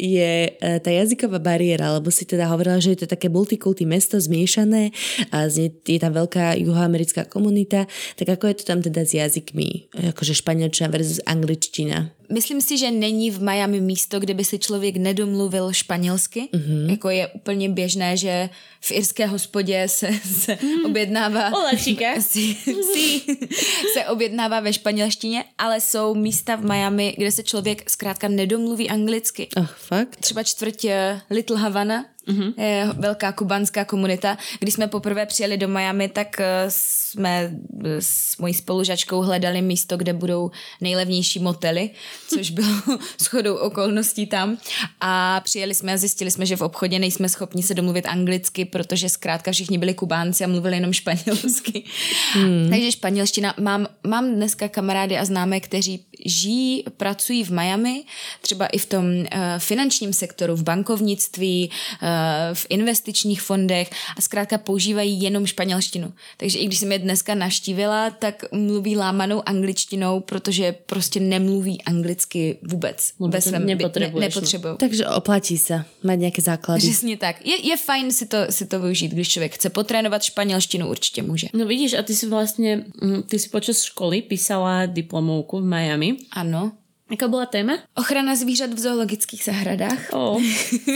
je 0.00 0.32
e, 0.48 0.80
tá 0.80 0.88
jazyková 0.88 1.36
bariéra, 1.36 1.92
lebo 1.92 2.08
si 2.08 2.24
teda 2.24 2.48
hovorila, 2.48 2.80
že 2.80 2.96
je 2.96 3.04
to 3.04 3.12
také 3.12 3.28
multikulty 3.28 3.84
mesto 3.84 4.16
zmiešané 4.16 4.96
a 5.28 5.44
je 5.52 5.98
tam 6.00 6.16
veľká 6.16 6.56
juhoamerická 6.56 7.28
komunita, 7.28 7.84
tak 8.16 8.40
ako 8.40 8.48
je 8.48 8.56
to 8.56 8.64
tam 8.64 8.80
teda 8.80 9.04
s 9.04 9.12
jazykmi, 9.12 9.92
akože 10.16 10.40
španielčina 10.40 10.88
versus 10.88 11.20
angličtina? 11.28 12.17
Myslím 12.32 12.60
si, 12.60 12.78
že 12.78 12.90
není 12.90 13.30
v 13.30 13.42
Miami 13.42 13.80
místo, 13.80 14.20
kde 14.20 14.34
by 14.34 14.44
si 14.44 14.58
člověk 14.58 14.96
nedomluvil 14.96 15.72
španělsky. 15.72 16.48
Mm-hmm. 16.52 16.90
Jako 16.90 17.10
je 17.10 17.26
úplně 17.26 17.68
běžné, 17.68 18.16
že 18.16 18.50
v 18.80 18.92
irské 18.92 19.26
hospodě 19.26 19.88
se, 19.88 20.10
se 20.42 20.58
mm. 20.62 20.84
objednává... 20.84 21.48
Hola, 21.48 21.70
chica. 21.70 22.08
Si, 22.20 22.54
si, 22.94 23.20
se 23.94 24.06
objednává 24.06 24.60
ve 24.60 24.72
španělštině, 24.72 25.44
ale 25.58 25.80
jsou 25.80 26.14
místa 26.14 26.56
v 26.56 26.64
Miami, 26.64 27.14
kde 27.16 27.32
se 27.32 27.42
člověk 27.42 27.90
zkrátka 27.90 28.28
nedomluví 28.28 28.90
anglicky. 28.90 29.48
Ach, 29.56 29.78
fakt? 29.78 30.16
Třeba 30.16 30.42
čtvrť 30.42 30.84
eh, 30.84 31.20
Little 31.30 31.58
Havana, 31.58 32.04
Mm-hmm. 32.28 32.60
Je 32.62 32.88
velká 32.96 33.32
kubanská 33.32 33.84
komunita. 33.84 34.38
Když 34.58 34.74
jsme 34.74 34.86
poprvé 34.86 35.26
přijeli 35.26 35.56
do 35.56 35.68
Miami, 35.68 36.08
tak 36.08 36.40
eh, 36.40 36.64
jsme 36.68 37.52
eh, 37.84 37.96
s 38.00 38.36
mojí 38.38 38.54
spolužačkou 38.54 39.20
hledali 39.20 39.62
místo, 39.62 39.96
kde 39.96 40.12
budou 40.12 40.50
nejlevnější 40.80 41.38
motely, 41.38 41.90
což 42.28 42.50
bylo 42.50 42.68
shodou 43.20 43.54
okolností 43.54 44.26
tam. 44.26 44.58
A 45.00 45.40
přijeli 45.44 45.74
jsme 45.74 45.92
a 45.92 45.96
zjistili 45.96 46.30
jsme, 46.30 46.46
že 46.46 46.56
v 46.56 46.62
obchodě 46.62 46.98
nejsme 46.98 47.28
schopni 47.28 47.62
se 47.62 47.74
domluvit 47.74 48.06
anglicky, 48.06 48.64
protože 48.64 49.08
zkrátka 49.08 49.52
všichni 49.52 49.78
byli 49.78 49.94
kubánci 49.94 50.44
a 50.44 50.48
mluvili 50.48 50.76
jenom 50.76 50.92
španělsky. 50.92 51.84
Hmm. 52.32 52.66
Takže 52.70 52.92
španělština. 52.92 53.54
Mám, 53.60 53.86
mám 54.06 54.34
dneska 54.34 54.68
kamarády 54.68 55.18
a 55.18 55.24
známé, 55.24 55.60
kteří 55.60 56.04
žijí, 56.26 56.84
pracují 56.96 57.44
v 57.44 57.50
Miami, 57.50 58.04
třeba 58.40 58.66
i 58.66 58.78
v 58.78 58.86
tom 58.86 59.04
uh, 59.04 59.26
finančním 59.58 60.12
sektoru, 60.12 60.56
v 60.56 60.62
bankovnictví, 60.62 61.70
uh, 62.02 62.08
v 62.54 62.66
investičních 62.68 63.42
fondech 63.42 63.90
a 64.16 64.20
zkrátka 64.20 64.58
používají 64.58 65.22
jenom 65.22 65.46
španělštinu. 65.46 66.12
Takže 66.36 66.58
i 66.58 66.66
když 66.66 66.78
jsem 66.78 66.92
je 66.92 66.98
dneska 66.98 67.34
naštívila, 67.34 68.10
tak 68.10 68.44
mluví 68.52 68.96
lámanou 68.96 69.48
angličtinou, 69.48 70.20
protože 70.20 70.74
prostě 70.86 71.20
nemluví 71.20 71.82
anglicky 71.82 72.58
vůbec. 72.62 73.12
No, 73.20 73.28
Bez 73.28 73.44
svém, 73.44 73.66
ne, 73.66 73.76
nepotřebují. 74.20 74.76
Takže 74.78 75.06
oplatí 75.06 75.58
se 75.58 75.84
mít 76.02 76.16
nějaké 76.16 76.42
základy. 76.42 76.80
Přesně 76.80 77.16
tak. 77.16 77.46
Je, 77.46 77.66
je 77.66 77.76
fajn 77.76 78.12
si 78.12 78.26
to, 78.26 78.38
si 78.50 78.66
to 78.66 78.80
využít, 78.80 79.12
když 79.12 79.28
člověk 79.28 79.54
chce 79.54 79.70
potrénovat 79.70 80.22
španělštinu, 80.22 80.88
určitě 80.88 81.22
může. 81.22 81.48
No 81.54 81.66
vidíš, 81.66 81.94
a 81.94 82.02
ty 82.02 82.14
si 82.14 82.26
vlastně, 82.26 82.84
mm, 83.02 83.22
ty 83.22 83.38
si 83.38 83.48
počas 83.48 83.82
školy 83.82 84.22
písala 84.22 84.86
diplomovku 84.86 85.60
v 85.60 85.64
Miami. 85.64 86.16
Ano. 86.30 86.72
Jaká 87.10 87.28
byla 87.28 87.46
téma? 87.46 87.72
Ochrana 87.94 88.36
zvířat 88.36 88.74
v 88.74 88.78
zoologických 88.78 89.44
zahradách. 89.44 90.12
O, 90.12 90.36
oh, 90.36 90.42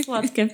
sladké. 0.05 0.49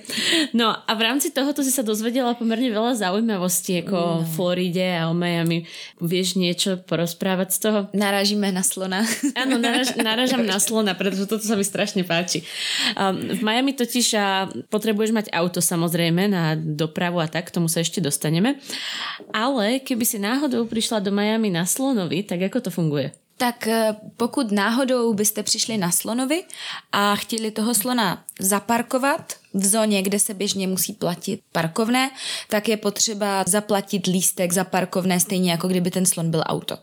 No 0.53 0.71
a 0.71 0.91
v 0.95 1.01
rámci 1.01 1.35
tohoto 1.35 1.59
si 1.67 1.71
sa 1.75 1.83
dozvedela 1.83 2.31
pomerne 2.31 2.71
veľa 2.71 2.95
zaujímavostí, 2.95 3.83
jako 3.83 3.95
no. 3.95 4.23
o 4.23 4.23
Floride 4.23 5.03
a 5.03 5.11
o 5.11 5.13
Miami. 5.13 5.67
Vieš 5.99 6.39
niečo 6.39 6.79
porozprávať 6.79 7.47
z 7.51 7.57
toho? 7.59 7.79
Narážíme 7.91 8.47
na 8.55 8.63
slona. 8.63 9.03
Áno, 9.35 9.59
naraž, 9.59 9.99
narážam 10.07 10.47
na 10.47 10.63
slona, 10.63 10.95
pretože 10.95 11.27
toto 11.27 11.43
sa 11.43 11.59
mi 11.59 11.67
strašne 11.67 12.07
páči. 12.07 12.47
Um, 12.95 13.35
v 13.35 13.41
Miami 13.43 13.75
totiž 13.75 14.07
a 14.15 14.47
potrebuješ 14.71 15.11
mať 15.11 15.27
auto 15.35 15.59
samozrejme 15.59 16.31
na 16.31 16.55
dopravu 16.55 17.19
a 17.19 17.27
tak, 17.27 17.51
k 17.51 17.59
tomu 17.59 17.67
sa 17.67 17.83
ešte 17.83 17.99
dostaneme. 17.99 18.63
Ale 19.35 19.83
keby 19.83 20.07
si 20.07 20.23
náhodou 20.23 20.63
prišla 20.71 21.03
do 21.03 21.11
Miami 21.11 21.51
na 21.51 21.67
slonovi, 21.67 22.23
tak 22.23 22.47
ako 22.47 22.63
to 22.63 22.71
funguje? 22.71 23.11
Tak 23.39 23.67
eh, 23.67 23.95
pokud 24.17 24.51
náhodou 24.51 25.13
byste 25.13 25.43
přišli 25.43 25.77
na 25.77 25.91
slonovi 25.91 26.43
a 26.91 27.15
chtěli 27.15 27.51
toho 27.51 27.73
slona 27.73 28.23
zaparkovat 28.39 29.33
v 29.53 29.65
zóně, 29.65 30.01
kde 30.01 30.19
se 30.19 30.33
běžně 30.33 30.67
musí 30.67 30.93
platit 30.93 31.41
parkovné, 31.51 32.11
tak 32.49 32.69
je 32.69 32.77
potřeba 32.77 33.43
zaplatit 33.47 34.07
lístek 34.07 34.53
za 34.53 34.63
parkovné 34.63 35.19
stejně 35.19 35.51
jako 35.51 35.67
kdyby 35.67 35.91
ten 35.91 36.05
slon 36.05 36.31
byl 36.31 36.43
auto. 36.45 36.77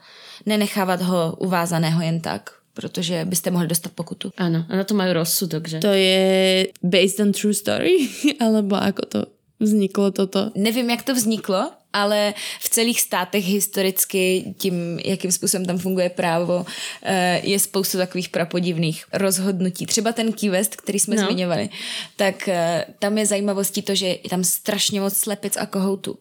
Nenechávat 0.46 1.02
ho 1.02 1.36
uvázaného 1.38 2.02
jen 2.02 2.20
tak 2.20 2.50
protože 2.76 3.24
byste 3.24 3.50
mohli 3.50 3.68
dostat 3.68 3.92
pokutu. 3.92 4.32
Ano, 4.36 4.64
a 4.68 4.76
na 4.76 4.84
to 4.84 4.94
mají 4.94 5.12
rozsudok, 5.12 5.68
že? 5.68 5.78
To 5.78 5.92
je 5.92 6.66
based 6.82 7.20
on 7.20 7.32
true 7.32 7.54
story? 7.54 8.08
Alebo 8.44 8.76
ako 8.76 9.02
to 9.08 9.35
vzniklo 9.60 10.10
toto? 10.10 10.50
Nevím, 10.54 10.90
jak 10.90 11.02
to 11.02 11.14
vzniklo, 11.14 11.70
ale 11.96 12.34
v 12.60 12.68
celých 12.68 13.00
státech 13.00 13.44
historicky 13.44 14.54
tím, 14.58 14.98
jakým 15.04 15.32
způsobem 15.32 15.66
tam 15.66 15.78
funguje 15.78 16.10
právo, 16.10 16.66
eh, 17.02 17.40
je 17.44 17.58
spoustu 17.58 17.98
takových 17.98 18.28
prapodivných 18.28 19.04
rozhodnutí. 19.12 19.86
Třeba 19.86 20.12
ten 20.12 20.32
Key 20.32 20.50
West, 20.50 20.76
který 20.76 20.98
jsme 20.98 21.16
no. 21.16 21.26
zmiňovali, 21.26 21.68
tak 22.16 22.48
eh, 22.48 22.84
tam 22.98 23.18
je 23.18 23.26
zajímavostí 23.26 23.82
to, 23.82 23.94
že 23.94 24.06
je 24.06 24.30
tam 24.30 24.44
strašně 24.44 25.00
moc 25.00 25.16
slepic 25.16 25.56
a 25.56 25.66
kohoutů. 25.66 26.18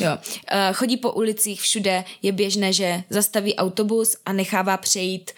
Jo. 0.00 0.18
Eh, 0.48 0.72
chodí 0.72 0.96
po 0.96 1.12
ulicích, 1.12 1.60
všude 1.60 2.04
je 2.22 2.32
běžné, 2.32 2.72
že 2.72 3.02
zastaví 3.10 3.54
autobus 3.54 4.16
a 4.26 4.32
nechává 4.32 4.76
přejít 4.76 5.30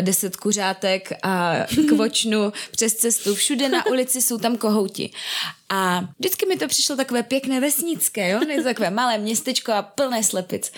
deset 0.00 0.36
kuřátek 0.36 1.12
a 1.22 1.54
kvočnu 1.88 2.52
přes 2.70 2.94
cestu. 2.94 3.34
Všude 3.34 3.68
na 3.68 3.86
ulici 3.86 4.22
jsou 4.22 4.38
tam 4.38 4.56
kohouti. 4.56 5.10
A 5.68 6.08
vždycky 6.18 6.46
mi 6.46 6.56
to 6.56 6.68
přišlo 6.68 6.96
takové 6.96 7.22
pěkné 7.22 7.60
vesnické, 7.60 8.30
jo? 8.30 8.40
Ne 8.48 8.62
takové 8.62 8.90
malé 8.90 9.18
městečko 9.18 9.72
a 9.72 9.82
plné 9.82 10.22
slepic. 10.22 10.72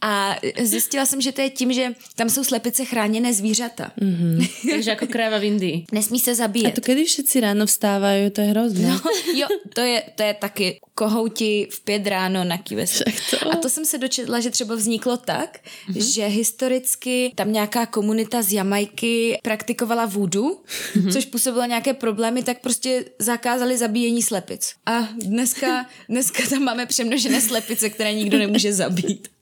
A 0.00 0.36
zjistila 0.62 1.06
jsem, 1.06 1.20
že 1.20 1.32
to 1.32 1.40
je 1.40 1.50
tím, 1.50 1.72
že 1.72 1.94
tam 2.16 2.30
jsou 2.30 2.44
slepice 2.44 2.84
chráněné 2.84 3.34
zvířata. 3.34 3.92
Mm-hmm. 4.00 4.50
Takže 4.70 4.90
jako 4.90 5.06
kráva 5.06 5.38
v 5.38 5.44
Indii. 5.44 5.84
Nesmí 5.92 6.18
se 6.18 6.34
zabíjet. 6.34 6.78
A 6.78 6.80
to 6.80 6.92
když 6.92 7.08
všichni 7.08 7.40
ráno 7.40 7.66
vstávají, 7.66 8.30
to 8.30 8.40
je 8.40 8.46
hrozné. 8.46 8.88
No, 8.88 9.00
jo, 9.34 9.46
to 9.74 9.80
je, 9.80 10.02
to 10.14 10.22
je 10.22 10.34
taky 10.34 10.80
kohouti 10.94 11.68
v 11.70 11.80
pět 11.80 12.06
ráno 12.06 12.44
na 12.44 12.58
kivese. 12.58 13.04
A 13.50 13.56
to 13.56 13.68
jsem 13.68 13.84
se 13.84 13.98
dočetla, 13.98 14.40
že 14.40 14.50
třeba 14.50 14.74
vzniklo 14.74 15.16
tak, 15.16 15.58
mm-hmm. 15.58 16.12
že 16.12 16.26
historicky 16.26 17.32
tam 17.34 17.52
nějaká 17.52 17.86
komunita 17.86 18.42
z 18.42 18.52
Jamajky 18.52 19.38
praktikovala 19.42 20.06
vůdu, 20.06 20.60
mm-hmm. 20.94 21.12
což 21.12 21.24
působilo 21.24 21.64
nějaké 21.64 21.94
problémy, 21.94 22.42
tak 22.42 22.60
prostě 22.60 23.04
zakázali 23.18 23.78
zabíjení 23.78 24.22
slepic. 24.24 24.72
A 24.86 25.08
dneska, 25.16 25.86
dneska 26.08 26.42
tam 26.50 26.62
máme 26.62 26.86
přemnožené 26.86 27.40
slepice, 27.40 27.90
které 27.90 28.14
nikdo 28.14 28.38
nemůže 28.38 28.72
zabít. 28.72 29.33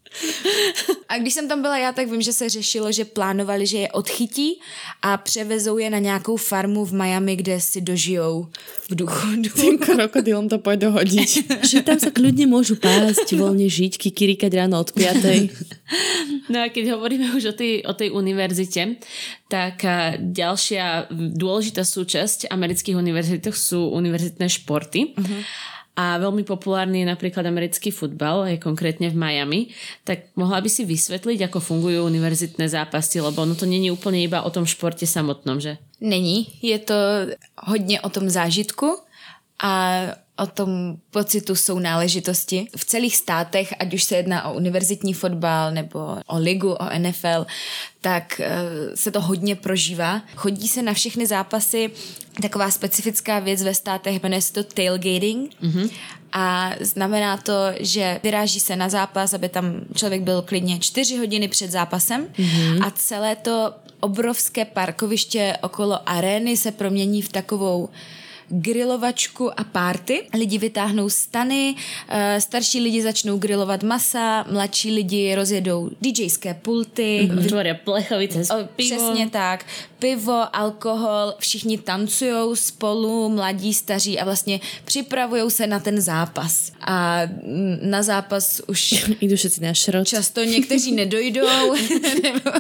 A 1.09 1.19
když 1.19 1.35
jsem 1.35 1.49
tam 1.49 1.63
byla 1.63 1.79
já, 1.79 1.93
tak 1.93 2.11
vím, 2.11 2.23
že 2.23 2.33
se 2.33 2.49
řešilo, 2.49 2.93
že 2.93 3.05
plánovali, 3.05 3.67
že 3.67 3.79
je 3.79 3.93
odchytí 3.93 4.61
a 5.03 5.17
převezou 5.17 5.79
je 5.79 5.91
na 5.91 5.99
nějakou 5.99 6.37
farmu 6.37 6.85
v 6.85 6.93
Miami, 6.93 7.37
kde 7.37 7.61
si 7.61 7.81
dožijou 7.81 8.47
v 8.91 8.95
důchodu. 8.95 9.51
Tým 9.61 9.79
krokodilom 9.79 10.49
to 10.49 10.59
pojď 10.59 10.81
dohodit. 10.81 11.29
že 11.71 11.83
tam 11.83 11.99
se 11.99 12.11
klidně 12.11 12.47
můžu 12.47 12.77
pást, 12.77 13.33
volně 13.33 13.69
žít, 13.69 13.97
kikirikať 13.97 14.55
ráno 14.55 14.81
od 14.81 14.93
piatej. 14.93 15.51
No 16.49 16.59
a 16.65 16.69
keď 16.69 16.97
hovoríme 16.97 17.37
už 17.37 17.45
o 17.45 17.55
tej, 17.55 17.83
o 17.87 17.93
tej 17.93 18.11
univerzite, 18.11 18.97
tak 19.49 19.85
ďalšia 20.19 21.13
dôležitá 21.13 21.85
súčasť 21.85 22.51
amerických 22.51 22.97
univerzit 22.97 23.45
sú 23.53 23.93
univerzitné 23.93 24.49
športy. 24.49 25.13
Uh-huh 25.17 25.43
a 25.93 26.17
veľmi 26.17 26.49
populárny 26.49 27.05
je 27.05 27.13
napríklad 27.13 27.45
americký 27.45 27.93
futbal, 27.93 28.49
je 28.49 28.57
konkrétne 28.57 29.13
v 29.13 29.17
Miami, 29.17 29.61
tak 30.09 30.33
mohla 30.41 30.65
by 30.65 30.69
si 30.73 30.89
vysvetliť, 30.89 31.53
ako 31.53 31.61
fungujú 31.61 32.09
univerzitné 32.09 32.65
zápasy, 32.65 33.21
lebo 33.21 33.45
ono 33.45 33.53
to 33.53 33.69
není 33.69 33.93
úplne 33.93 34.25
iba 34.25 34.41
o 34.41 34.49
tom 34.49 34.65
športe 34.65 35.05
samotnom, 35.05 35.61
že? 35.61 35.77
Není, 36.01 36.49
je 36.65 36.79
to 36.79 36.97
hodně 37.61 38.01
o 38.01 38.09
tom 38.09 38.31
zážitku 38.33 38.97
a 39.61 39.73
o 40.43 40.47
tom 40.47 40.97
pocitu 41.11 41.55
sounáležitosti. 41.55 42.67
V 42.77 42.85
celých 42.85 43.17
státech, 43.17 43.75
ať 43.79 43.95
už 43.95 44.05
se 44.05 44.17
jedná 44.17 44.49
o 44.49 44.55
univerzitní 44.55 45.15
fotbal 45.15 45.73
nebo 45.73 45.99
o 46.27 46.39
ligu, 46.39 46.73
o 46.73 46.99
NFL, 46.99 47.47
tak 48.01 48.41
uh, 48.41 48.95
se 48.95 49.11
to 49.11 49.21
hodně 49.21 49.57
prožívá. 49.57 50.23
Chodí 50.37 50.69
se 50.69 50.83
na 50.83 50.93
všechny 50.93 51.27
zápasy 51.27 51.91
taková 52.43 52.71
specifická 52.71 53.39
věc 53.39 53.63
ve 53.63 53.75
státech, 53.75 54.23
jmenuje 54.23 54.43
se 54.43 54.53
to 54.53 54.65
tailgating. 54.65 55.55
Mm-hmm. 55.63 55.91
A 56.33 56.73
znamená 56.81 57.37
to, 57.37 57.53
že 57.81 58.21
vyráží 58.23 58.61
se 58.61 58.77
na 58.77 58.89
zápas, 58.89 59.35
aby 59.35 59.49
tam 59.49 59.81
člověk 59.95 60.23
byl 60.23 60.43
klidně 60.43 60.79
čtyři 60.79 61.17
hodiny 61.17 61.49
před 61.49 61.71
zápasem 61.71 62.27
mm-hmm. 62.27 62.87
a 62.87 62.91
celé 62.91 63.37
to 63.37 63.75
obrovské 64.01 64.65
parkoviště 64.65 65.57
okolo 65.63 66.09
arény 66.09 66.57
se 66.57 66.73
promění 66.73 67.23
v 67.23 67.29
takovou 67.29 67.89
grilovačku 68.53 69.61
a 69.61 69.65
párty. 69.65 70.23
Lidi 70.35 70.59
vytáhnou 70.59 71.11
stany, 71.11 71.75
eh, 72.09 72.41
starší 72.41 72.81
lidi 72.81 73.03
začnou 73.03 73.39
grilovat 73.39 73.83
masa, 73.83 74.45
mladší 74.51 74.95
lidi 74.95 75.35
rozjedou 75.35 75.91
DJské 76.01 76.55
pulty. 76.55 77.29
Mm-hmm. 77.33 77.49
Tvoria 77.49 77.75
plechovice 77.75 78.45
s 78.45 78.49
pivo. 78.77 78.97
Přesně 78.97 79.31
tak. 79.31 79.65
Pivo, 80.03 80.57
alkohol, 80.57 81.35
všichni 81.39 81.79
tancují 81.79 82.57
spolu, 82.57 83.29
mladí, 83.29 83.75
staří 83.75 84.19
a 84.19 84.25
vlastně 84.25 84.61
připravují 84.85 85.51
se 85.51 85.67
na 85.67 85.81
ten 85.81 86.01
zápas. 86.01 86.73
A 86.81 87.21
na 87.83 88.03
zápas 88.03 88.61
už... 88.67 89.05
Jdu 89.21 89.37
všetci 89.37 89.61
na 89.61 89.75
šrot. 89.75 90.09
Často 90.09 90.45
někteří 90.45 90.93
nedojdou, 90.97 91.75
nebo, 92.23 92.51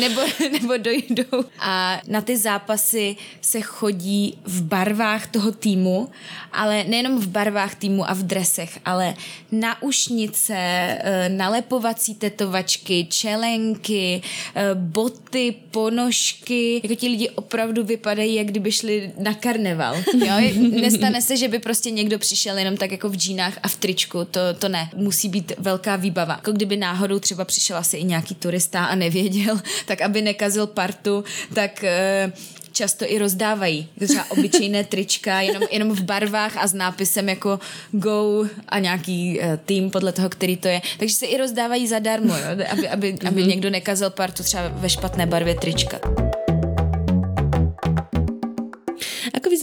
nebo, 0.00 0.20
nebo 0.52 0.76
dojdou. 0.76 1.44
A 1.58 2.00
na 2.06 2.20
ty 2.20 2.36
zápasy 2.36 3.16
se 3.40 3.60
chodí 3.60 4.38
v 4.44 4.62
barvách 4.62 5.26
toho 5.26 5.52
týmu, 5.52 6.08
ale 6.52 6.84
nejenom 6.84 7.18
v 7.18 7.26
barvách 7.26 7.74
týmu 7.74 8.10
a 8.10 8.14
v 8.14 8.22
dresech, 8.22 8.78
ale 8.84 9.14
na 9.52 9.82
ušnice, 9.82 10.54
eh, 10.56 11.28
nalepovací 11.28 12.14
tetovačky, 12.14 13.06
čelenky, 13.10 14.22
eh, 14.54 14.74
boty, 14.74 15.54
ponožky. 15.70 16.83
Jako 16.84 16.94
ti 16.94 17.08
lidi 17.08 17.30
opravdu 17.30 17.84
vypadají, 17.84 18.34
jak 18.34 18.46
kdyby 18.46 18.72
šli 18.72 19.12
na 19.18 19.34
karneval. 19.34 19.96
Jo? 20.14 20.52
Nestane 20.80 21.22
se, 21.22 21.36
že 21.36 21.48
by 21.48 21.58
prostě 21.58 21.90
někdo 21.90 22.18
přišel 22.18 22.58
jenom 22.58 22.76
tak 22.76 22.92
jako 22.92 23.08
v 23.08 23.16
džínách 23.16 23.58
a 23.62 23.68
v 23.68 23.76
tričku. 23.76 24.24
To, 24.24 24.40
to 24.58 24.68
ne. 24.68 24.90
Musí 24.96 25.28
být 25.28 25.52
velká 25.58 25.96
výbava. 25.96 26.34
Jako 26.34 26.52
kdyby 26.52 26.76
náhodou 26.76 27.18
třeba 27.18 27.44
přišel 27.44 27.76
asi 27.76 27.96
i 27.96 28.04
nějaký 28.04 28.34
turista 28.34 28.84
a 28.84 28.94
nevěděl, 28.94 29.60
tak 29.86 30.00
aby 30.00 30.22
nekazil 30.22 30.66
partu, 30.66 31.24
tak 31.54 31.84
uh, 32.26 32.32
často 32.72 33.04
i 33.12 33.18
rozdávají. 33.18 33.88
Třeba 34.04 34.30
obyčejné 34.30 34.84
trička, 34.84 35.40
jenom, 35.40 35.62
jenom 35.70 35.90
v 35.90 36.00
barvách 36.00 36.56
a 36.56 36.66
s 36.66 36.74
nápisem 36.74 37.28
jako 37.28 37.58
go 37.92 38.46
a 38.68 38.78
nějaký 38.78 39.40
uh, 39.40 39.46
tým 39.64 39.90
podle 39.90 40.12
toho, 40.12 40.28
který 40.28 40.56
to 40.56 40.68
je. 40.68 40.82
Takže 40.98 41.14
se 41.14 41.26
i 41.26 41.36
rozdávají 41.36 41.88
zadarmo, 41.88 42.36
jo? 42.36 42.44
aby, 42.70 42.88
aby, 42.88 43.14
mm-hmm. 43.14 43.28
aby 43.28 43.44
někdo 43.44 43.70
nekazil 43.70 44.10
partu 44.10 44.42
třeba 44.42 44.68
ve 44.68 44.90
špatné 44.90 45.26
barvě 45.26 45.54
trička. 45.54 46.00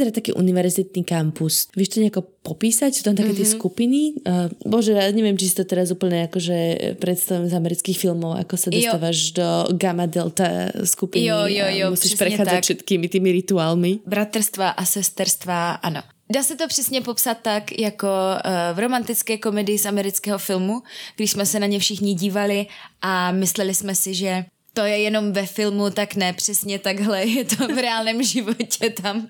Vyzerá 0.01 0.17
taký 0.17 0.33
univerzitný 0.33 1.05
kampus? 1.05 1.69
Vieš 1.77 1.93
to 1.93 1.97
nejako 2.01 2.25
popísať? 2.41 2.89
Sú 2.97 3.05
tam 3.05 3.13
také 3.13 3.37
mm-hmm. 3.37 3.45
tie 3.45 3.53
skupiny? 3.53 3.99
Uh, 4.25 4.49
bože, 4.65 4.97
ja 4.97 5.13
neviem, 5.13 5.37
či 5.37 5.53
si 5.53 5.55
to 5.61 5.65
teraz 5.69 5.93
úplne 5.93 6.25
akože 6.25 6.57
predstavujem 6.97 7.53
z 7.53 7.53
amerických 7.53 7.97
filmov, 8.01 8.41
ako 8.41 8.57
sa 8.57 8.73
dostávaš 8.73 9.17
jo. 9.29 9.33
do 9.37 9.47
gamma 9.77 10.09
delta 10.09 10.73
skupiny 10.81 11.29
jo, 11.29 11.45
jo, 11.45 11.67
jo, 11.69 11.87
a 11.87 11.93
musíš 11.93 12.17
prechádzať 12.17 12.57
tak. 12.57 12.65
všetkými 12.65 13.05
tými 13.05 13.29
rituálmi. 13.45 14.01
Bratrstva 14.09 14.73
a 14.73 14.81
sesterstva, 14.81 15.85
ano. 15.85 16.01
Dá 16.31 16.43
se 16.43 16.55
to 16.55 16.67
přesně 16.67 17.01
popsat 17.01 17.37
tak, 17.41 17.79
jako 17.79 18.07
uh, 18.07 18.75
v 18.75 18.79
romantické 18.79 19.37
komedii 19.37 19.77
z 19.77 19.85
amerického 19.85 20.37
filmu, 20.37 20.81
když 21.15 21.31
jsme 21.31 21.45
se 21.45 21.59
na 21.59 21.67
ně 21.67 21.79
všichni 21.79 22.13
dívali 22.13 22.65
a 23.01 23.31
mysleli 23.31 23.75
jsme 23.75 23.95
si, 23.95 24.15
že 24.15 24.45
to 24.73 24.81
je 24.81 24.97
jenom 24.97 25.31
ve 25.31 25.45
filmu, 25.45 25.89
tak 25.89 26.15
ne, 26.15 26.33
přesně 26.33 26.79
takhle 26.79 27.25
je 27.25 27.45
to 27.45 27.67
v 27.67 27.81
reálném 27.81 28.23
životě 28.23 28.89
tam 28.89 29.27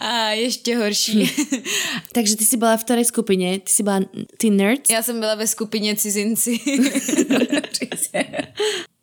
a 0.00 0.30
ještě 0.30 0.76
horší. 0.76 1.24
Hm. 1.24 1.62
Takže 2.12 2.36
ty 2.36 2.44
jsi 2.44 2.56
byla 2.56 2.76
v 2.76 2.84
které 2.84 3.04
skupině? 3.04 3.60
Ty 3.60 3.72
jsi 3.72 3.82
byla 3.82 4.00
ty 4.38 4.50
nerds? 4.50 4.90
Já 4.90 5.02
jsem 5.02 5.20
byla 5.20 5.34
ve 5.34 5.46
skupině 5.46 5.96
cizinci. 5.96 6.60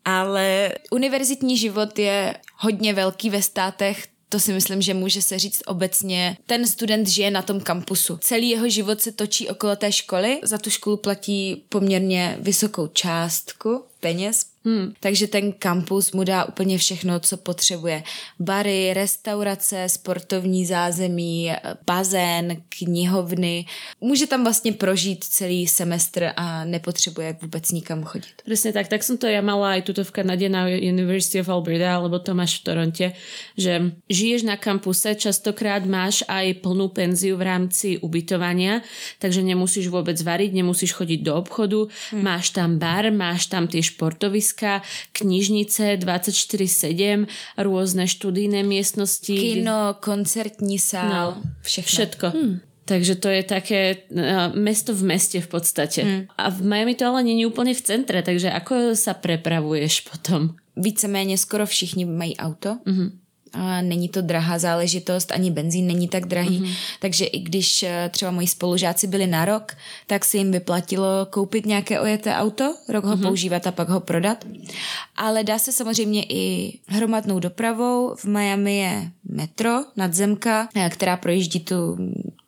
Ale 0.06 0.72
univerzitní 0.92 1.58
život 1.58 2.00
je 2.00 2.36
hodně 2.58 2.94
velký 2.94 3.30
ve 3.30 3.42
státech, 3.42 4.08
to 4.34 4.40
si 4.40 4.54
myslím, 4.54 4.82
že 4.82 4.94
může 4.94 5.22
se 5.22 5.40
říct 5.40 5.62
obecně. 5.66 6.38
Ten 6.46 6.68
student 6.68 7.08
žije 7.08 7.32
na 7.32 7.42
tom 7.42 7.60
kampusu. 7.60 8.18
Celý 8.18 8.50
jeho 8.50 8.70
život 8.70 9.02
se 9.02 9.12
točí 9.12 9.50
okolo 9.50 9.76
té 9.76 9.92
školy. 9.92 10.40
Za 10.44 10.58
tu 10.58 10.70
školu 10.70 10.98
platí 10.98 11.64
poměrně 11.70 12.38
vysokou 12.40 12.88
částku 12.88 13.84
peněz, 14.00 14.46
Hmm. 14.66 14.94
Takže 15.00 15.28
ten 15.28 15.52
kampus 15.52 16.12
mu 16.12 16.24
dá 16.24 16.46
úplně 16.46 16.78
všechno, 16.78 17.20
co 17.20 17.38
potřebuje. 17.38 18.04
Bary, 18.40 18.94
restaurace, 18.94 19.90
sportovní 19.90 20.66
zázemí, 20.66 21.52
bazén, 21.86 22.62
knihovny. 22.70 23.66
Může 24.02 24.28
tam 24.28 24.44
vlastně 24.44 24.74
prožít 24.74 25.24
celý 25.24 25.68
semestr 25.68 26.32
a 26.36 26.66
nepotřebuje 26.66 27.38
vůbec 27.42 27.72
nikam 27.72 28.04
chodit. 28.04 28.34
Přesně 28.46 28.74
tak, 28.74 28.88
tak 28.88 29.04
jsem 29.04 29.18
to 29.18 29.28
já 29.28 29.42
mala 29.42 29.70
aj 29.72 29.82
tuto 29.82 30.04
v 30.04 30.12
Kanadě 30.12 30.50
na 30.50 30.66
University 30.68 31.42
of 31.42 31.50
Alberta, 31.50 31.96
alebo 31.96 32.20
to 32.20 32.34
máš 32.34 32.60
v 32.60 32.64
Toronte, 32.64 33.12
že 33.58 33.92
žiješ 34.10 34.44
na 34.44 34.58
kampuse, 34.58 35.16
častokrát 35.16 35.86
máš 35.86 36.24
aj 36.28 36.54
plnú 36.64 36.88
penziu 36.88 37.38
v 37.38 37.42
rámci 37.42 37.98
ubytovania, 37.98 38.82
takže 39.20 39.44
nemusíš 39.44 39.88
vůbec 39.88 40.22
variť, 40.22 40.54
nemusíš 40.54 40.94
chodit 40.94 41.18
do 41.18 41.36
obchodu, 41.36 41.88
hmm. 42.12 42.24
máš 42.24 42.50
tam 42.50 42.80
bar, 42.80 43.12
máš 43.12 43.46
tam 43.46 43.68
tie 43.68 43.84
športoviska, 43.84 44.53
ihriska, 44.54 44.82
knižnice 45.12 45.98
24-7, 45.98 47.28
různé 47.58 48.08
študijné 48.08 48.64
místnosti. 48.64 49.38
Kino, 49.38 49.96
koncertní 50.00 50.80
sál, 50.80 51.36
no, 51.38 51.52
všechno. 51.62 51.88
Všetko. 51.88 52.30
Hmm. 52.30 52.60
Takže 52.86 53.16
to 53.16 53.30
je 53.30 53.44
také 53.44 53.96
uh, 54.12 54.20
mesto 54.60 54.92
v 54.92 55.04
meste 55.04 55.40
v 55.40 55.48
podstate. 55.48 56.04
Hmm. 56.04 56.28
A 56.38 56.52
v 56.52 56.62
Miami 56.62 56.96
to 56.96 57.06
ale 57.08 57.24
není 57.24 57.46
úplně 57.46 57.74
v 57.74 57.82
centre, 57.82 58.22
takže 58.22 58.52
ako 58.52 58.96
sa 58.96 59.14
prepravuješ 59.14 60.02
potom? 60.02 60.56
Víceméně 60.76 61.38
skoro 61.38 61.66
všichni 61.66 62.06
mají 62.06 62.38
auto. 62.38 62.76
Mm-hmm 62.84 63.23
a 63.54 63.82
není 63.82 64.10
to 64.10 64.22
drahá 64.22 64.60
záležitost, 64.60 65.32
ani 65.32 65.52
benzín 65.52 65.88
není 65.88 66.08
tak 66.08 66.26
drahý, 66.26 66.62
mm-hmm. 66.62 66.76
takže 67.00 67.26
i 67.26 67.40
když 67.40 67.84
eh, 67.84 68.10
třeba 68.14 68.32
moji 68.32 68.48
spolužáci 68.48 69.08
byli 69.08 69.28
na 69.28 69.46
rok, 69.46 69.72
tak 70.08 70.26
se 70.26 70.38
jim 70.38 70.52
vyplatilo 70.52 71.08
koupit 71.30 71.66
nějaké 71.66 72.00
ojeté 72.00 72.36
auto, 72.36 72.76
rok 72.90 73.06
ho 73.06 73.16
mm-hmm. 73.16 73.22
používat 73.22 73.68
a 73.68 73.72
pak 73.72 73.90
ho 73.90 74.00
prodat. 74.00 74.46
Ale 75.16 75.44
dá 75.44 75.60
se 75.60 75.72
samozřejmě 75.72 76.24
i 76.24 76.74
hromadnou 76.88 77.40
dopravou. 77.40 78.16
V 78.16 78.26
Miami 78.26 78.78
je 78.78 79.12
metro, 79.30 79.72
nadzemka, 79.96 80.70
eh, 80.76 80.90
která 80.90 81.18
projíždí 81.18 81.60
tu, 81.60 81.98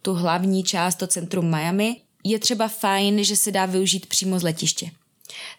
tu 0.01 0.13
hlavní 0.13 0.63
část, 0.63 0.95
to 0.95 1.07
centrum 1.07 1.49
Miami. 1.49 1.95
Je 2.23 2.39
třeba 2.39 2.67
fajn, 2.67 3.23
že 3.23 3.35
se 3.35 3.51
dá 3.51 3.65
využít 3.65 4.05
přímo 4.05 4.39
z 4.39 4.43
letiště. 4.43 4.89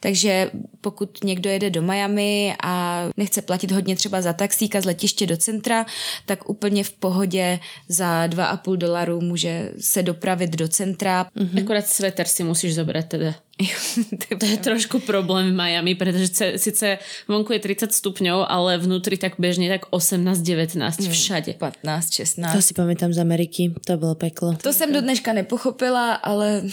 Takže 0.01 0.51
pokud 0.81 1.25
někdo 1.25 1.51
jede 1.51 1.71
do 1.71 1.83
Miami 1.83 2.55
a 2.63 3.05
nechce 3.17 3.43
platit 3.43 3.71
hodně 3.71 3.97
třeba 3.97 4.23
za 4.23 4.33
taxíka 4.33 4.81
z 4.81 4.85
letiště 4.85 5.27
do 5.27 5.37
centra, 5.37 5.87
tak 6.27 6.49
úplně 6.49 6.85
v 6.85 6.93
pohodě 6.93 7.59
za 7.89 8.27
2,5 8.27 8.77
dolarů 8.77 9.21
může 9.21 9.73
se 9.81 10.03
dopravit 10.03 10.51
do 10.51 10.69
centra. 10.69 11.27
Mm-hmm. 11.37 11.63
Akorát 11.63 11.87
sveter 11.87 12.27
si 12.27 12.45
musíš 12.45 12.75
zobrat 12.75 13.05
teda. 13.05 13.35
to 14.41 14.47
je 14.47 14.57
trošku 14.57 14.99
problém 14.99 15.51
v 15.51 15.57
Miami, 15.57 15.95
protože 15.95 16.29
sice 16.57 16.99
vonku 17.29 17.53
je 17.53 17.59
30 17.59 17.93
stupňov, 17.93 18.45
ale 18.49 18.79
vnútri 18.79 19.17
tak 19.17 19.41
bežne 19.41 19.69
tak 19.73 19.89
18-19 19.89 20.77
mm, 20.77 21.11
všade. 21.11 21.53
15, 21.57 22.13
16. 22.13 22.53
To 22.53 22.63
si 22.63 22.75
pamätám 22.77 23.17
z 23.17 23.19
Ameriky, 23.19 23.73
to 23.81 23.97
bylo 23.97 24.15
peklo. 24.15 24.61
To 24.61 24.73
jsem 24.73 24.93
do 24.93 25.01
dneška 25.01 25.33
nepochopila, 25.33 26.15
ale 26.15 26.69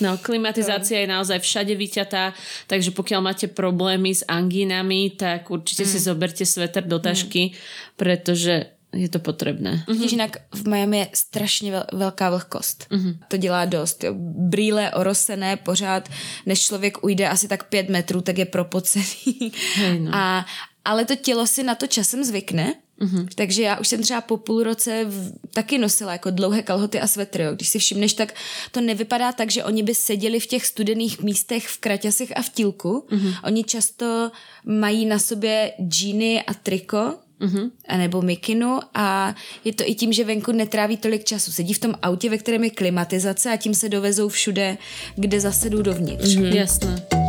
No, 0.00 0.16
klimatizácia 0.18 1.04
je 1.04 1.08
naozaj 1.08 1.38
všade 1.44 1.76
vyťatá, 1.76 2.32
takže 2.66 2.90
pokiaľ 2.96 3.20
máte 3.20 3.46
problémy 3.52 4.16
s 4.16 4.24
angínami, 4.24 5.12
tak 5.12 5.52
určite 5.52 5.84
mm. 5.84 5.90
si 5.92 5.98
zoberte 6.00 6.44
sveter 6.48 6.88
do 6.88 6.98
tašky, 6.98 7.52
mm. 7.52 7.54
pretože 8.00 8.80
je 8.92 9.08
to 9.08 9.18
potřebné. 9.18 9.84
Mm-hmm. 9.86 10.10
Jinak 10.10 10.36
v 10.54 10.68
Miami 10.68 10.98
je 10.98 11.08
strašně 11.14 11.72
vel- 11.72 11.86
velká 11.92 12.30
vlhkost. 12.30 12.86
Mm-hmm. 12.90 13.18
To 13.28 13.36
dělá 13.36 13.64
dost. 13.64 14.04
Jo. 14.04 14.14
Brýle 14.50 14.90
orosené 14.90 15.56
pořád, 15.56 16.08
než 16.46 16.60
člověk 16.60 17.04
ujde 17.04 17.28
asi 17.28 17.48
tak 17.48 17.68
pět 17.68 17.88
metrů, 17.88 18.20
tak 18.20 18.38
je 18.38 18.46
propocený. 18.46 19.52
Hey, 19.74 20.00
no. 20.00 20.10
A, 20.14 20.46
ale 20.84 21.04
to 21.04 21.16
tělo 21.16 21.46
si 21.46 21.62
na 21.62 21.74
to 21.74 21.86
časem 21.86 22.24
zvykne 22.24 22.74
Mm-hmm. 23.00 23.28
Takže 23.34 23.62
já 23.62 23.78
už 23.78 23.88
jsem 23.88 24.02
třeba 24.02 24.20
po 24.20 24.36
půl 24.36 24.62
roce 24.62 25.04
v, 25.04 25.32
taky 25.54 25.78
nosila 25.78 26.12
jako 26.12 26.30
dlouhé 26.30 26.62
kalhoty 26.62 27.00
a 27.00 27.06
svetry. 27.06 27.42
Jo. 27.42 27.54
Když 27.54 27.68
si 27.68 27.78
všimneš, 27.78 28.12
tak 28.12 28.34
to 28.72 28.80
nevypadá 28.80 29.32
tak, 29.32 29.50
že 29.50 29.64
oni 29.64 29.82
by 29.82 29.94
seděli 29.94 30.40
v 30.40 30.46
těch 30.46 30.66
studených 30.66 31.22
místech 31.22 31.68
v 31.68 31.78
kraťasech 31.78 32.32
a 32.36 32.42
v 32.42 32.48
tílku. 32.48 33.06
Mm-hmm. 33.10 33.34
Oni 33.44 33.64
často 33.64 34.30
mají 34.64 35.06
na 35.06 35.18
sobě 35.18 35.72
džíny 35.88 36.42
a 36.42 36.54
triko, 36.54 37.14
uh-huh. 37.40 37.70
nebo 37.96 38.22
mikinu 38.22 38.80
a 38.94 39.34
je 39.64 39.72
to 39.72 39.84
i 39.86 39.94
tím, 39.94 40.12
že 40.12 40.24
venku 40.24 40.52
netráví 40.52 40.96
tolik 40.96 41.24
času. 41.24 41.52
Sedí 41.52 41.74
v 41.74 41.78
tom 41.78 41.94
autě, 42.02 42.30
ve 42.30 42.38
kterém 42.38 42.64
je 42.64 42.70
klimatizace 42.70 43.50
a 43.50 43.56
tím 43.56 43.74
se 43.74 43.88
dovezou 43.88 44.28
všude, 44.28 44.78
kde 45.16 45.40
zase 45.40 45.70
jdou 45.70 45.82
dovnitř. 45.82 46.28
Mm-hmm. 46.28 46.54
Jasné. 46.54 47.19